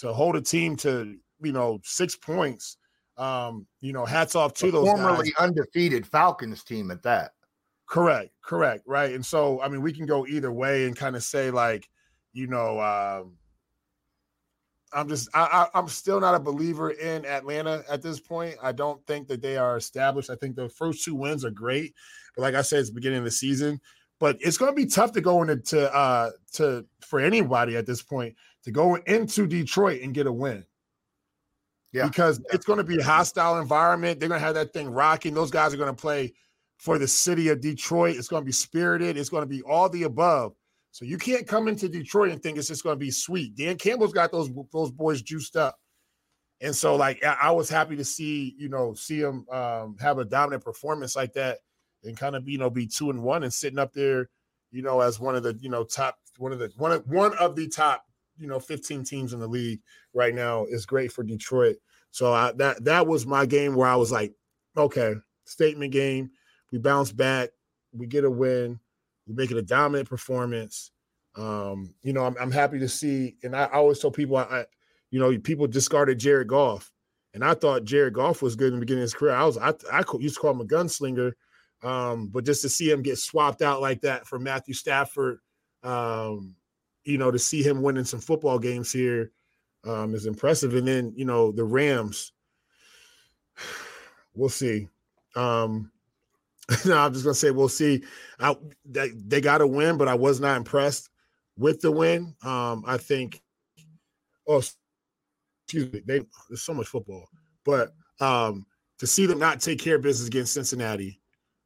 to 0.00 0.12
hold 0.12 0.36
a 0.36 0.40
team 0.40 0.76
to, 0.76 1.16
you 1.42 1.52
know, 1.52 1.80
six 1.84 2.16
points. 2.16 2.76
Um, 3.16 3.66
you 3.80 3.92
know, 3.92 4.06
hats 4.06 4.34
off 4.34 4.54
to 4.54 4.70
those 4.70 4.86
formerly 4.86 5.30
guys. 5.32 5.48
undefeated 5.48 6.06
Falcons 6.06 6.64
team 6.64 6.90
at 6.90 7.02
that. 7.02 7.32
Correct, 7.86 8.30
correct, 8.40 8.84
right. 8.86 9.14
And 9.14 9.24
so, 9.24 9.60
I 9.60 9.68
mean, 9.68 9.82
we 9.82 9.92
can 9.92 10.06
go 10.06 10.26
either 10.26 10.50
way 10.50 10.86
and 10.86 10.96
kind 10.96 11.16
of 11.16 11.22
say, 11.22 11.50
like, 11.50 11.88
you 12.32 12.46
know, 12.46 12.80
um, 12.80 13.36
I'm 14.92 15.08
just 15.08 15.28
I, 15.34 15.68
I 15.74 15.78
am 15.78 15.88
still 15.88 16.20
not 16.20 16.34
a 16.34 16.40
believer 16.40 16.90
in 16.90 17.26
Atlanta 17.26 17.84
at 17.90 18.00
this 18.00 18.20
point. 18.20 18.56
I 18.62 18.72
don't 18.72 19.04
think 19.06 19.28
that 19.28 19.42
they 19.42 19.56
are 19.56 19.76
established. 19.76 20.30
I 20.30 20.36
think 20.36 20.56
the 20.56 20.68
first 20.68 21.04
two 21.04 21.14
wins 21.14 21.44
are 21.44 21.50
great, 21.50 21.94
but 22.34 22.42
like 22.42 22.54
I 22.54 22.62
said, 22.62 22.80
it's 22.80 22.88
the 22.88 22.94
beginning 22.94 23.18
of 23.18 23.24
the 23.24 23.30
season 23.30 23.80
but 24.20 24.36
it's 24.40 24.58
going 24.58 24.70
to 24.70 24.76
be 24.76 24.86
tough 24.86 25.12
to 25.12 25.20
go 25.20 25.42
into 25.42 25.92
uh 25.92 26.30
to 26.52 26.86
for 27.00 27.18
anybody 27.18 27.76
at 27.76 27.86
this 27.86 28.02
point 28.02 28.36
to 28.62 28.70
go 28.70 28.94
into 28.94 29.46
Detroit 29.46 30.02
and 30.02 30.14
get 30.14 30.26
a 30.26 30.32
win. 30.32 30.64
Yeah, 31.92 32.06
because 32.06 32.40
it's 32.52 32.64
going 32.64 32.76
to 32.76 32.84
be 32.84 32.98
a 32.98 33.02
hostile 33.02 33.58
environment. 33.58 34.20
They're 34.20 34.28
going 34.28 34.40
to 34.40 34.46
have 34.46 34.54
that 34.54 34.72
thing 34.72 34.88
rocking. 34.90 35.34
Those 35.34 35.50
guys 35.50 35.74
are 35.74 35.78
going 35.78 35.94
to 35.94 36.00
play 36.00 36.34
for 36.78 36.98
the 36.98 37.08
city 37.08 37.48
of 37.48 37.60
Detroit. 37.60 38.16
It's 38.16 38.28
going 38.28 38.42
to 38.42 38.46
be 38.46 38.52
spirited. 38.52 39.16
It's 39.16 39.28
going 39.28 39.42
to 39.42 39.48
be 39.48 39.62
all 39.62 39.88
the 39.88 40.04
above. 40.04 40.54
So 40.92 41.04
you 41.04 41.18
can't 41.18 41.48
come 41.48 41.66
into 41.66 41.88
Detroit 41.88 42.30
and 42.30 42.40
think 42.40 42.58
it's 42.58 42.68
just 42.68 42.84
going 42.84 42.94
to 42.94 43.04
be 43.04 43.10
sweet. 43.10 43.56
Dan 43.56 43.76
Campbell's 43.76 44.12
got 44.12 44.30
those 44.30 44.50
those 44.72 44.92
boys 44.92 45.22
juiced 45.22 45.56
up. 45.56 45.78
And 46.60 46.76
so, 46.76 46.94
like, 46.94 47.24
I 47.24 47.50
was 47.52 47.70
happy 47.70 47.96
to 47.96 48.04
see, 48.04 48.54
you 48.58 48.68
know, 48.68 48.92
see 48.92 49.20
him 49.20 49.46
um, 49.50 49.96
have 49.98 50.18
a 50.18 50.26
dominant 50.26 50.62
performance 50.62 51.16
like 51.16 51.32
that 51.32 51.58
and 52.04 52.16
kind 52.16 52.36
of 52.36 52.48
you 52.48 52.58
know 52.58 52.70
be 52.70 52.86
two 52.86 53.10
and 53.10 53.22
one 53.22 53.42
and 53.42 53.52
sitting 53.52 53.78
up 53.78 53.92
there, 53.92 54.28
you 54.70 54.82
know, 54.82 55.00
as 55.00 55.20
one 55.20 55.36
of 55.36 55.42
the 55.42 55.56
you 55.60 55.68
know 55.68 55.84
top 55.84 56.18
one 56.38 56.52
of 56.52 56.58
the 56.58 56.70
one 56.76 56.92
of 56.92 57.06
one 57.06 57.36
of 57.36 57.56
the 57.56 57.68
top 57.68 58.04
you 58.38 58.46
know 58.46 58.58
15 58.58 59.04
teams 59.04 59.32
in 59.32 59.40
the 59.40 59.46
league 59.46 59.80
right 60.14 60.34
now 60.34 60.64
is 60.64 60.86
great 60.86 61.12
for 61.12 61.22
Detroit. 61.22 61.76
So 62.10 62.32
I, 62.32 62.52
that 62.52 62.84
that 62.84 63.06
was 63.06 63.26
my 63.26 63.46
game 63.46 63.74
where 63.74 63.88
I 63.88 63.96
was 63.96 64.10
like, 64.10 64.34
okay, 64.76 65.14
statement 65.44 65.92
game. 65.92 66.30
We 66.72 66.78
bounce 66.78 67.10
back, 67.10 67.50
we 67.92 68.06
get 68.06 68.24
a 68.24 68.30
win, 68.30 68.78
we 69.26 69.34
make 69.34 69.50
it 69.50 69.56
a 69.56 69.62
dominant 69.62 70.08
performance. 70.08 70.92
Um, 71.36 71.94
you 72.02 72.12
know, 72.12 72.24
I'm, 72.24 72.36
I'm 72.40 72.52
happy 72.52 72.78
to 72.78 72.88
see, 72.88 73.36
and 73.42 73.56
I, 73.56 73.64
I 73.64 73.74
always 73.74 73.98
tell 73.98 74.10
people, 74.12 74.36
I, 74.36 74.42
I, 74.42 74.64
you 75.10 75.18
know, 75.18 75.36
people 75.38 75.66
discarded 75.66 76.20
Jared 76.20 76.46
Goff, 76.46 76.92
and 77.34 77.44
I 77.44 77.54
thought 77.54 77.84
Jared 77.84 78.14
Goff 78.14 78.40
was 78.40 78.54
good 78.54 78.68
in 78.68 78.74
the 78.74 78.80
beginning 78.80 79.02
of 79.02 79.06
his 79.06 79.14
career. 79.14 79.34
I 79.34 79.44
was, 79.44 79.58
I, 79.58 79.74
I 79.92 80.04
used 80.18 80.36
to 80.36 80.40
call 80.40 80.52
him 80.52 80.60
a 80.60 80.64
gunslinger 80.64 81.32
um, 81.82 82.28
but 82.28 82.44
just 82.44 82.62
to 82.62 82.68
see 82.68 82.90
him 82.90 83.02
get 83.02 83.18
swapped 83.18 83.62
out 83.62 83.80
like 83.80 84.00
that 84.02 84.26
for 84.26 84.38
Matthew 84.38 84.74
Stafford, 84.74 85.38
um, 85.82 86.54
you 87.04 87.18
know, 87.18 87.30
to 87.30 87.38
see 87.38 87.62
him 87.62 87.82
winning 87.82 88.04
some 88.04 88.20
football 88.20 88.58
games 88.58 88.92
here 88.92 89.32
um, 89.84 90.14
is 90.14 90.26
impressive. 90.26 90.74
And 90.74 90.86
then, 90.86 91.12
you 91.16 91.24
know, 91.24 91.52
the 91.52 91.64
Rams, 91.64 92.32
we'll 94.34 94.48
see. 94.48 94.88
Um, 95.36 95.90
no, 96.84 96.98
I'm 96.98 97.12
just 97.12 97.24
gonna 97.24 97.34
say 97.34 97.50
we'll 97.50 97.68
see. 97.68 98.04
I, 98.38 98.54
they, 98.84 99.10
they 99.10 99.40
got 99.40 99.60
a 99.60 99.66
win, 99.66 99.96
but 99.96 100.08
I 100.08 100.14
was 100.14 100.40
not 100.40 100.56
impressed 100.56 101.08
with 101.56 101.80
the 101.80 101.90
win. 101.90 102.34
Um, 102.44 102.84
I 102.86 102.96
think. 102.96 103.42
Oh, 104.46 104.62
excuse 105.64 105.92
me. 105.92 106.02
They, 106.04 106.20
there's 106.48 106.62
so 106.62 106.74
much 106.74 106.88
football, 106.88 107.28
but 107.64 107.92
um, 108.20 108.66
to 108.98 109.06
see 109.06 109.26
them 109.26 109.38
not 109.38 109.60
take 109.60 109.78
care 109.78 109.96
of 109.96 110.02
business 110.02 110.26
against 110.28 110.52
Cincinnati, 110.52 111.19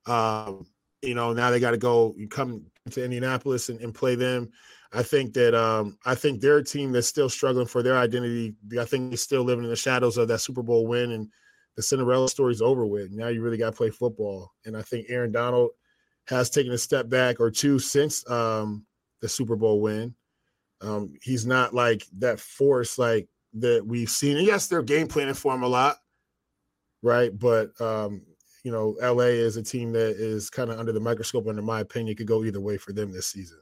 um, 0.06 0.66
you 1.02 1.14
know, 1.14 1.32
now 1.32 1.50
they 1.50 1.60
got 1.60 1.72
to 1.72 1.78
go 1.78 2.14
come 2.30 2.64
to 2.90 3.04
Indianapolis 3.04 3.68
and, 3.68 3.80
and, 3.80 3.94
play 3.94 4.14
them. 4.14 4.50
I 4.92 5.02
think 5.02 5.34
that 5.34 5.54
um, 5.54 5.98
I 6.04 6.14
think 6.14 6.40
they're 6.40 6.58
a 6.58 6.64
team 6.64 6.92
that's 6.92 7.08
still 7.08 7.28
struggling 7.28 7.66
for 7.66 7.82
their 7.82 7.96
identity. 7.96 8.54
I 8.78 8.84
think 8.84 9.10
they're 9.10 9.16
still 9.16 9.42
living 9.42 9.64
in 9.64 9.70
the 9.70 9.76
shadows 9.76 10.16
of 10.18 10.28
that 10.28 10.40
Super 10.40 10.62
Bowl 10.62 10.86
win, 10.86 11.12
and 11.12 11.28
the 11.76 11.82
Cinderella 11.82 12.28
story's 12.28 12.62
over 12.62 12.86
with. 12.86 13.10
Now 13.10 13.28
you 13.28 13.42
really 13.42 13.58
got 13.58 13.70
to 13.70 13.76
play 13.76 13.90
football, 13.90 14.52
and 14.64 14.76
I 14.76 14.82
think 14.82 15.06
Aaron 15.08 15.32
Donald 15.32 15.70
has 16.26 16.48
taken 16.48 16.72
a 16.72 16.78
step 16.78 17.08
back 17.08 17.40
or 17.40 17.50
two 17.50 17.78
since 17.78 18.28
um, 18.30 18.86
the 19.20 19.28
Super 19.28 19.56
Bowl 19.56 19.80
win. 19.80 20.14
Um, 20.80 21.14
he's 21.22 21.46
not 21.46 21.74
like 21.74 22.04
that 22.18 22.40
force 22.40 22.98
like 22.98 23.28
that 23.54 23.84
we've 23.86 24.10
seen. 24.10 24.36
And 24.36 24.46
yes, 24.46 24.66
they're 24.66 24.82
game 24.82 25.06
planning 25.06 25.34
for 25.34 25.54
him 25.54 25.62
a 25.62 25.68
lot, 25.68 25.96
right? 27.02 27.36
But 27.36 27.78
um, 27.80 28.22
you 28.64 28.72
know, 28.72 28.96
LA 29.00 29.24
is 29.24 29.56
a 29.56 29.62
team 29.62 29.92
that 29.92 30.16
is 30.16 30.50
kind 30.50 30.70
of 30.70 30.80
under 30.80 30.90
the 30.90 30.98
microscope, 30.98 31.46
and 31.46 31.58
in 31.58 31.64
my 31.64 31.80
opinion, 31.80 32.16
could 32.16 32.26
go 32.26 32.42
either 32.42 32.60
way 32.60 32.78
for 32.78 32.92
them 32.92 33.12
this 33.12 33.26
season. 33.26 33.60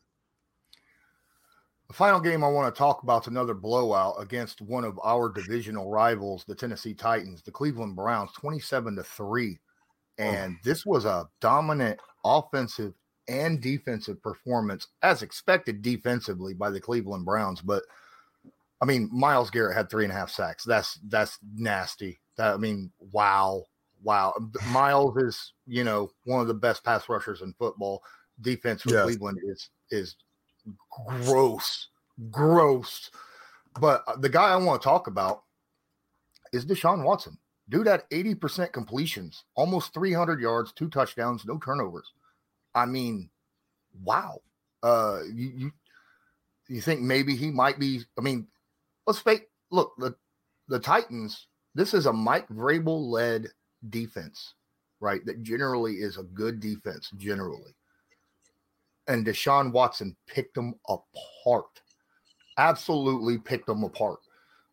The 1.89 1.95
final 1.95 2.21
game 2.21 2.43
I 2.43 2.49
want 2.49 2.73
to 2.73 2.79
talk 2.79 3.03
about 3.03 3.25
is 3.25 3.29
another 3.29 3.53
blowout 3.53 4.15
against 4.19 4.63
one 4.63 4.85
of 4.85 4.99
our 5.05 5.29
divisional 5.29 5.91
rivals, 5.91 6.45
the 6.47 6.55
Tennessee 6.55 6.95
Titans, 6.95 7.43
the 7.43 7.51
Cleveland 7.51 7.97
Browns, 7.97 8.31
27 8.33 8.97
to 8.97 9.03
3. 9.03 9.59
And 10.17 10.57
this 10.65 10.87
was 10.87 11.05
a 11.05 11.29
dominant 11.41 12.01
offensive 12.25 12.95
and 13.29 13.61
defensive 13.61 14.23
performance, 14.23 14.87
as 15.03 15.23
expected 15.23 15.83
defensively 15.83 16.55
by 16.55 16.71
the 16.71 16.81
Cleveland 16.81 17.25
Browns. 17.25 17.61
But 17.61 17.83
I 18.81 18.85
mean, 18.85 19.11
Myles 19.13 19.51
Garrett 19.51 19.77
had 19.77 19.91
three 19.91 20.05
and 20.05 20.13
a 20.13 20.17
half 20.17 20.31
sacks. 20.31 20.65
That's 20.65 20.99
that's 21.09 21.39
nasty. 21.55 22.21
That 22.37 22.55
I 22.55 22.57
mean, 22.57 22.91
wow, 22.99 23.65
wow. 24.03 24.35
Myles 24.69 25.17
is, 25.17 25.53
you 25.67 25.85
know, 25.85 26.11
one 26.25 26.41
of 26.41 26.49
the 26.49 26.55
best 26.55 26.85
pass 26.85 27.09
rushers 27.09 27.43
in 27.43 27.55
football. 27.55 28.03
Defense 28.41 28.83
for 28.83 28.91
yes. 28.91 29.05
Cleveland 29.05 29.39
is 29.45 29.69
is 29.91 30.17
gross, 31.07 31.89
gross. 32.31 33.11
But 33.81 34.03
uh, 34.07 34.17
the 34.17 34.29
guy 34.29 34.51
I 34.51 34.57
want 34.57 34.81
to 34.81 34.85
talk 34.85 35.07
about 35.07 35.45
is 36.53 36.65
Deshaun 36.67 37.05
Watson. 37.05 37.39
Dude 37.69 37.87
had 37.87 38.09
80% 38.11 38.73
completions, 38.73 39.45
almost 39.55 39.95
300 39.95 40.41
yards, 40.41 40.73
two 40.73 40.89
touchdowns, 40.89 41.45
no 41.45 41.59
turnovers. 41.59 42.13
I 42.75 42.87
mean, 42.87 43.31
wow. 44.03 44.41
Uh, 44.83 45.21
you, 45.33 45.53
you, 45.55 45.73
you 46.69 46.81
think 46.81 47.01
maybe 47.01 47.37
he 47.37 47.51
might 47.51 47.79
be? 47.79 48.01
I 48.19 48.23
mean, 48.23 48.47
let's 49.07 49.21
fake. 49.21 49.49
Look, 49.71 49.93
the 49.99 50.15
the 50.69 50.81
Titans. 50.81 51.47
This 51.75 51.95
is 51.95 52.05
a 52.05 52.13
Mike 52.13 52.49
Vrabel 52.49 53.11
led 53.11 53.49
defense, 53.91 54.55
right? 55.01 55.25
That 55.27 55.43
generally 55.43 55.95
is 55.95 56.19
a 56.19 56.23
good 56.23 56.61
defense, 56.61 57.11
generally 57.17 57.75
and 59.09 59.27
Deshaun 59.27 59.73
Watson 59.73 60.17
picked 60.27 60.55
them 60.55 60.75
apart. 60.89 61.83
Absolutely 62.59 63.39
picked 63.39 63.67
them 63.67 63.85
apart. 63.85 64.21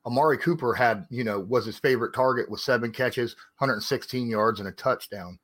Amari 0.05 0.37
Cooper 0.37 0.73
had, 0.73 1.05
you 1.09 1.23
know, 1.23 1.39
was 1.39 1.65
his 1.65 1.79
favorite 1.79 2.13
target 2.13 2.49
with 2.49 2.61
seven 2.61 2.91
catches, 2.91 3.35
116 3.57 4.29
yards, 4.29 4.59
and 4.59 4.69
a 4.69 4.73
touchdown. 4.73 5.37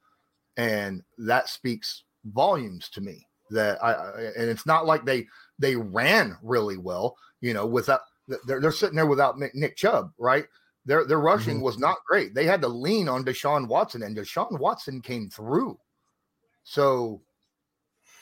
And 0.58 1.04
that 1.18 1.50
speaks 1.50 2.04
volumes 2.26 2.90
to 2.90 3.02
me. 3.02 3.28
That 3.52 3.84
I, 3.84 3.94
and 4.36 4.50
it's 4.50 4.66
not 4.66 4.88
like 4.88 5.06
they 5.06 5.28
they 5.60 5.76
ran 5.76 6.36
really 6.42 6.78
well, 6.78 7.16
you 7.42 7.54
know, 7.54 7.68
without 7.68 8.02
they're, 8.48 8.60
they're 8.60 8.72
sitting 8.72 8.96
there 8.96 9.06
without 9.06 9.38
Nick 9.38 9.76
Chubb, 9.76 10.12
right? 10.18 10.46
Their 10.86 11.06
their 11.06 11.20
rushing 11.20 11.56
mm-hmm. 11.56 11.64
was 11.64 11.80
not 11.80 11.98
great. 12.08 12.36
They 12.36 12.46
had 12.46 12.62
to 12.62 12.68
lean 12.68 13.10
on 13.10 13.26
Deshaun 13.26 13.68
Watson, 13.68 14.04
and 14.04 14.16
Deshaun 14.16 14.60
Watson 14.60 15.02
came 15.02 15.30
through. 15.30 15.80
So, 16.64 17.22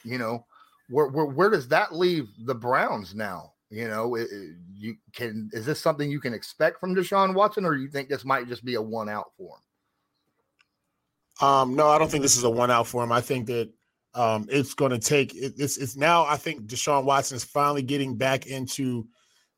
you 0.03 0.17
know, 0.17 0.45
where, 0.89 1.07
where, 1.07 1.25
where 1.25 1.49
does 1.49 1.67
that 1.69 1.95
leave 1.95 2.27
the 2.45 2.55
Browns 2.55 3.15
now? 3.15 3.53
You 3.69 3.87
know, 3.87 4.15
it, 4.15 4.27
it, 4.31 4.55
you 4.75 4.95
can 5.13 5.49
is 5.51 5.65
this 5.65 5.79
something 5.79 6.09
you 6.09 6.19
can 6.19 6.33
expect 6.33 6.79
from 6.79 6.95
Deshaun 6.95 7.33
Watson, 7.33 7.65
or 7.65 7.75
you 7.75 7.89
think 7.89 8.07
this 8.07 8.23
might 8.23 8.47
just 8.47 8.63
be 8.63 8.75
a 8.75 8.81
one 8.81 9.09
out 9.09 9.31
for 9.35 9.57
him? 9.57 11.47
Um, 11.47 11.75
no, 11.75 11.87
I 11.87 11.97
don't 11.97 12.11
think 12.11 12.21
this 12.21 12.37
is 12.37 12.43
a 12.43 12.49
one 12.49 12.69
out 12.69 12.87
for 12.87 13.03
him. 13.03 13.11
I 13.11 13.19
think 13.19 13.47
that 13.47 13.71
um, 14.13 14.45
it's 14.49 14.75
going 14.75 14.91
to 14.91 14.99
take 14.99 15.33
it, 15.33 15.53
it's 15.57 15.77
it's 15.77 15.95
now. 15.95 16.23
I 16.25 16.37
think 16.37 16.67
Deshaun 16.67 17.03
Watson 17.03 17.35
is 17.35 17.43
finally 17.43 17.81
getting 17.81 18.15
back 18.15 18.45
into 18.45 19.07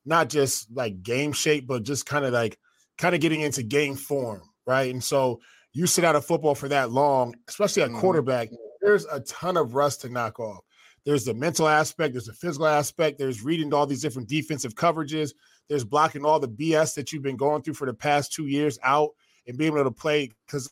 not 0.05 0.29
just 0.29 0.73
like 0.73 1.03
game 1.03 1.33
shape, 1.33 1.67
but 1.67 1.83
just 1.83 2.05
kind 2.05 2.23
of 2.23 2.31
like 2.31 2.57
kind 2.97 3.15
of 3.15 3.21
getting 3.21 3.41
into 3.41 3.63
game 3.63 3.95
form, 3.95 4.41
right? 4.65 4.91
And 4.91 5.03
so 5.03 5.39
you 5.73 5.87
sit 5.87 6.05
out 6.05 6.15
of 6.15 6.25
football 6.25 6.55
for 6.55 6.69
that 6.69 6.91
long, 6.91 7.35
especially 7.47 7.83
at 7.83 7.89
mm-hmm. 7.89 7.99
quarterback. 7.99 8.49
There's 8.81 9.05
a 9.05 9.19
ton 9.21 9.57
of 9.57 9.75
rust 9.75 10.01
to 10.01 10.09
knock 10.09 10.39
off. 10.39 10.63
There's 11.05 11.25
the 11.25 11.33
mental 11.33 11.67
aspect, 11.67 12.13
there's 12.13 12.25
the 12.25 12.33
physical 12.33 12.65
aspect, 12.65 13.19
there's 13.19 13.43
reading 13.43 13.71
all 13.73 13.85
these 13.85 14.01
different 14.01 14.27
defensive 14.27 14.73
coverages, 14.73 15.33
there's 15.69 15.83
blocking 15.83 16.25
all 16.25 16.39
the 16.39 16.47
BS 16.47 16.95
that 16.95 17.11
you've 17.11 17.21
been 17.21 17.37
going 17.37 17.61
through 17.61 17.75
for 17.75 17.85
the 17.85 17.93
past 17.93 18.33
two 18.33 18.47
years 18.47 18.79
out 18.83 19.09
and 19.47 19.57
being 19.57 19.73
able 19.73 19.83
to 19.83 19.91
play 19.91 20.31
because 20.47 20.71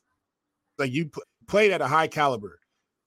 like 0.78 0.92
you 0.92 1.06
p- 1.06 1.22
played 1.48 1.72
at 1.72 1.82
a 1.82 1.88
high 1.88 2.08
caliber 2.08 2.60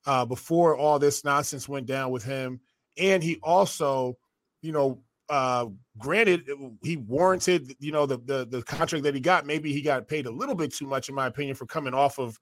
uh, 0.06 0.24
before 0.24 0.76
all 0.76 0.98
this 0.98 1.24
nonsense 1.24 1.68
went 1.68 1.86
down 1.86 2.10
with 2.10 2.24
him. 2.24 2.60
And 2.96 3.22
he 3.22 3.38
also, 3.42 4.16
you 4.62 4.72
know, 4.72 5.02
uh, 5.28 5.66
granted, 5.98 6.48
he 6.82 6.96
warranted, 6.96 7.74
you 7.80 7.92
know, 7.92 8.06
the, 8.06 8.18
the 8.18 8.46
the 8.46 8.62
contract 8.62 9.04
that 9.04 9.14
he 9.14 9.20
got. 9.20 9.46
Maybe 9.46 9.72
he 9.72 9.82
got 9.82 10.08
paid 10.08 10.26
a 10.26 10.30
little 10.30 10.54
bit 10.54 10.72
too 10.72 10.86
much, 10.86 11.08
in 11.08 11.14
my 11.14 11.26
opinion, 11.26 11.56
for 11.56 11.66
coming 11.66 11.94
off 11.94 12.18
of, 12.18 12.38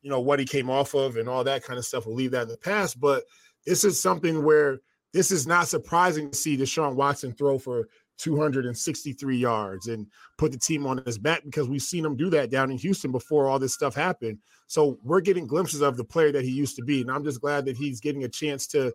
you 0.00 0.10
know, 0.10 0.20
what 0.20 0.38
he 0.38 0.46
came 0.46 0.70
off 0.70 0.94
of 0.94 1.16
and 1.16 1.28
all 1.28 1.44
that 1.44 1.62
kind 1.62 1.78
of 1.78 1.84
stuff. 1.84 2.06
We'll 2.06 2.14
leave 2.14 2.30
that 2.30 2.42
in 2.42 2.48
the 2.48 2.56
past. 2.56 2.98
But 3.00 3.24
this 3.66 3.84
is 3.84 4.00
something 4.00 4.44
where 4.44 4.80
this 5.12 5.30
is 5.30 5.46
not 5.46 5.68
surprising 5.68 6.30
to 6.30 6.36
see 6.36 6.56
Deshaun 6.56 6.94
Watson 6.94 7.32
throw 7.32 7.58
for 7.58 7.88
263 8.18 9.36
yards 9.36 9.88
and 9.88 10.06
put 10.38 10.52
the 10.52 10.58
team 10.58 10.86
on 10.86 11.02
his 11.04 11.18
back 11.18 11.42
because 11.44 11.68
we've 11.68 11.82
seen 11.82 12.04
him 12.04 12.16
do 12.16 12.30
that 12.30 12.50
down 12.50 12.70
in 12.70 12.78
Houston 12.78 13.10
before 13.10 13.48
all 13.48 13.58
this 13.58 13.74
stuff 13.74 13.94
happened. 13.94 14.38
So 14.68 14.98
we're 15.02 15.20
getting 15.20 15.46
glimpses 15.46 15.80
of 15.82 15.96
the 15.96 16.04
player 16.04 16.32
that 16.32 16.44
he 16.44 16.50
used 16.50 16.76
to 16.76 16.84
be. 16.84 17.02
And 17.02 17.10
I'm 17.10 17.24
just 17.24 17.40
glad 17.40 17.64
that 17.66 17.76
he's 17.76 18.00
getting 18.00 18.24
a 18.24 18.28
chance 18.28 18.66
to 18.68 18.92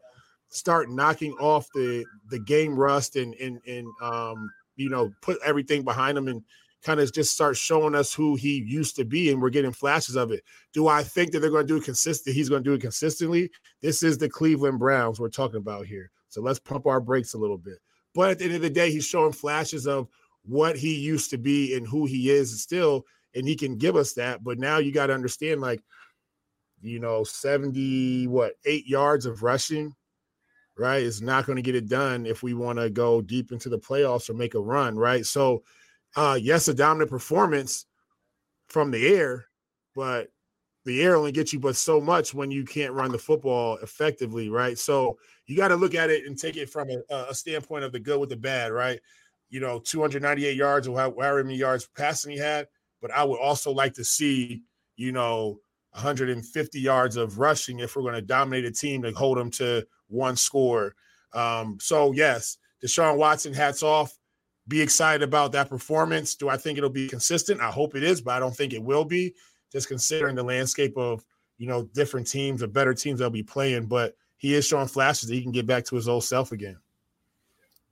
start 0.49 0.89
knocking 0.89 1.33
off 1.33 1.67
the 1.73 2.05
the 2.29 2.39
game 2.39 2.75
rust 2.75 3.15
and 3.15 3.33
and 3.35 3.59
and 3.67 3.87
um 4.01 4.49
you 4.75 4.89
know 4.89 5.11
put 5.21 5.37
everything 5.43 5.83
behind 5.83 6.17
him 6.17 6.27
and 6.27 6.43
kind 6.83 6.99
of 6.99 7.11
just 7.11 7.33
start 7.33 7.57
showing 7.57 7.95
us 7.95 8.13
who 8.13 8.35
he 8.35 8.63
used 8.65 8.95
to 8.95 9.05
be, 9.05 9.31
and 9.31 9.41
we're 9.41 9.49
getting 9.49 9.71
flashes 9.71 10.15
of 10.15 10.31
it. 10.31 10.43
Do 10.73 10.87
I 10.87 11.03
think 11.03 11.31
that 11.31 11.39
they're 11.39 11.49
going 11.49 11.67
to 11.67 11.73
do 11.73 11.77
it 11.77 11.83
consistent? 11.83 12.35
He's 12.35 12.49
going 12.49 12.63
to 12.63 12.69
do 12.69 12.75
it 12.75 12.81
consistently. 12.81 13.49
This 13.81 14.03
is 14.03 14.17
the 14.17 14.29
Cleveland 14.29 14.79
Browns 14.79 15.19
we're 15.19 15.29
talking 15.29 15.57
about 15.57 15.85
here. 15.85 16.11
So 16.29 16.41
let's 16.41 16.59
pump 16.59 16.85
our 16.85 16.99
brakes 16.99 17.33
a 17.33 17.37
little 17.37 17.57
bit. 17.57 17.79
But 18.13 18.31
at 18.31 18.39
the 18.39 18.45
end 18.45 18.55
of 18.55 18.61
the 18.61 18.69
day, 18.69 18.91
he's 18.91 19.05
showing 19.05 19.31
flashes 19.31 19.87
of 19.87 20.07
what 20.43 20.77
he 20.77 20.95
used 20.95 21.29
to 21.31 21.37
be 21.37 21.75
and 21.75 21.85
who 21.87 22.05
he 22.05 22.29
is 22.29 22.61
still, 22.61 23.05
and 23.35 23.47
he 23.47 23.55
can 23.55 23.77
give 23.77 23.95
us 23.95 24.13
that. 24.13 24.43
But 24.43 24.59
now 24.59 24.77
you 24.77 24.91
got 24.91 25.07
to 25.07 25.13
understand, 25.13 25.61
like, 25.61 25.81
you 26.81 26.99
know, 26.99 27.23
70, 27.23 28.27
what, 28.27 28.53
eight 28.65 28.87
yards 28.87 29.25
of 29.25 29.43
rushing, 29.43 29.93
right? 30.79 31.03
Is 31.03 31.21
not 31.21 31.45
going 31.45 31.57
to 31.57 31.61
get 31.61 31.75
it 31.75 31.87
done 31.87 32.25
if 32.25 32.43
we 32.43 32.53
want 32.53 32.79
to 32.79 32.89
go 32.89 33.21
deep 33.21 33.51
into 33.51 33.69
the 33.69 33.79
playoffs 33.79 34.29
or 34.29 34.33
make 34.33 34.55
a 34.55 34.59
run, 34.59 34.97
right? 34.97 35.25
So 35.25 35.63
uh, 36.15 36.37
yes, 36.41 36.67
a 36.67 36.73
dominant 36.73 37.09
performance 37.09 37.85
from 38.67 38.91
the 38.91 39.07
air, 39.07 39.45
but 39.95 40.29
the 40.85 41.03
air 41.03 41.15
only 41.15 41.31
gets 41.31 41.51
you 41.51 41.59
but 41.59 41.75
so 41.75 41.99
much 41.99 42.33
when 42.33 42.49
you 42.49 42.63
can't 42.63 42.93
run 42.93 43.11
the 43.11 43.17
football 43.17 43.77
effectively, 43.83 44.49
right? 44.49 44.77
So 44.77 45.17
you 45.45 45.57
got 45.57 45.67
to 45.67 45.75
look 45.75 45.95
at 45.95 46.09
it 46.09 46.25
and 46.25 46.37
take 46.37 46.55
it 46.55 46.69
from 46.69 46.89
a, 46.89 47.15
a, 47.29 47.35
standpoint 47.35 47.83
of 47.83 47.91
the 47.91 47.99
good 47.99 48.19
with 48.19 48.29
the 48.29 48.37
bad, 48.37 48.71
right? 48.71 48.99
You 49.49 49.59
know, 49.59 49.79
298 49.79 50.55
yards 50.55 50.87
or 50.87 50.97
however 50.97 51.43
many 51.43 51.57
yards 51.57 51.87
passing 51.95 52.31
he 52.31 52.37
had, 52.37 52.67
but 53.01 53.11
I 53.11 53.23
would 53.23 53.39
also 53.39 53.71
like 53.71 53.93
to 53.95 54.03
see, 54.03 54.63
you 54.95 55.11
know, 55.11 55.59
150 55.91 56.79
yards 56.79 57.17
of 57.17 57.37
rushing 57.37 57.79
if 57.79 57.95
we're 57.95 58.01
going 58.03 58.13
to 58.13 58.21
dominate 58.21 58.65
a 58.65 58.71
team 58.71 59.01
to 59.01 59.11
hold 59.11 59.37
them 59.37 59.51
to 59.51 59.85
one 60.07 60.35
score. 60.35 60.95
Um, 61.33 61.77
so 61.81 62.11
yes, 62.11 62.57
Deshaun 62.83 63.17
Watson, 63.17 63.53
hats 63.53 63.83
off 63.83 64.17
be 64.67 64.81
excited 64.81 65.23
about 65.23 65.51
that 65.53 65.69
performance. 65.69 66.35
Do 66.35 66.49
I 66.49 66.57
think 66.57 66.77
it'll 66.77 66.89
be 66.89 67.07
consistent? 67.07 67.61
I 67.61 67.71
hope 67.71 67.95
it 67.95 68.03
is, 68.03 68.21
but 68.21 68.33
I 68.33 68.39
don't 68.39 68.55
think 68.55 68.73
it 68.73 68.83
will 68.83 69.05
be, 69.05 69.33
just 69.71 69.87
considering 69.87 70.35
the 70.35 70.43
landscape 70.43 70.97
of 70.97 71.23
you 71.57 71.67
know 71.67 71.83
different 71.93 72.27
teams 72.27 72.61
or 72.61 72.67
better 72.67 72.93
teams 72.93 73.19
they'll 73.19 73.29
be 73.29 73.43
playing. 73.43 73.85
But 73.85 74.15
he 74.37 74.53
is 74.53 74.65
showing 74.65 74.87
flashes 74.87 75.29
that 75.29 75.35
he 75.35 75.41
can 75.41 75.51
get 75.51 75.65
back 75.65 75.85
to 75.85 75.95
his 75.95 76.07
old 76.07 76.23
self 76.23 76.51
again. 76.51 76.77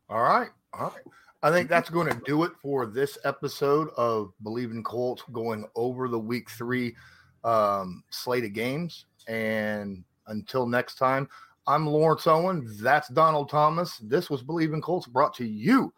All 0.09 0.21
right. 0.21 0.49
All 0.73 0.89
right. 0.89 1.03
I 1.41 1.51
think 1.51 1.69
that's 1.69 1.89
going 1.89 2.07
to 2.07 2.21
do 2.25 2.43
it 2.43 2.53
for 2.61 2.85
this 2.85 3.17
episode 3.23 3.89
of 3.97 4.33
Bleav 4.43 4.71
in 4.71 4.83
Colts 4.83 5.23
going 5.31 5.65
over 5.75 6.07
the 6.07 6.19
week 6.19 6.49
three 6.49 6.95
um, 7.43 8.03
slate 8.09 8.45
of 8.45 8.53
games. 8.53 9.05
And 9.27 10.03
until 10.27 10.65
next 10.65 10.95
time, 10.95 11.29
I'm 11.67 11.87
Lawrence 11.87 12.27
Owen. 12.27 12.67
That's 12.79 13.07
Donald 13.09 13.49
Thomas. 13.49 13.97
This 13.97 14.29
was 14.29 14.43
Bleav 14.43 14.73
in 14.73 14.81
Colts 14.81 15.07
brought 15.07 15.33
to 15.35 15.45
you 15.45 15.91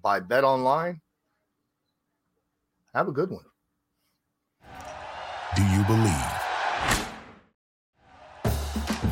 by 0.00 0.20
Bet 0.20 0.44
Online. 0.44 1.00
Have 2.94 3.08
a 3.08 3.12
good 3.12 3.30
one. 3.30 3.44
Do 5.56 5.62
you 5.64 5.82
believe? 5.84 6.12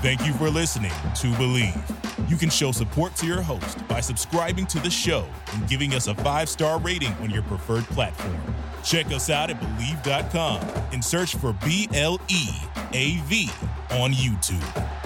Thank 0.01 0.25
you 0.25 0.33
for 0.35 0.49
listening 0.49 0.91
to 0.91 1.27
Bleav. 1.33 2.31
You 2.31 2.37
can 2.37 2.51
show 2.51 2.71
support 2.71 3.17
to 3.17 3.27
your 3.27 3.43
host 3.43 3.87
by 3.89 4.01
subscribing 4.01 4.67
to 4.67 4.79
the 4.79 4.91
show 4.91 5.27
and 5.55 5.69
giving 5.69 5.93
us 5.95 6.07
a 6.07 6.15
five 6.15 6.49
star 6.49 6.79
rating 6.79 7.13
on 7.15 7.31
your 7.31 7.43
preferred 7.43 7.85
platform. 7.87 8.39
Check 8.85 9.07
us 9.07 9.31
out 9.31 9.51
at 9.51 9.61
Bleav.com 9.61 10.61
and 10.93 11.05
search 11.05 11.35
for 11.35 11.53
B 11.65 11.89
L 11.93 12.21
E 12.29 12.49
A 12.93 13.17
V 13.23 13.51
on 13.91 14.13
YouTube. 14.13 15.06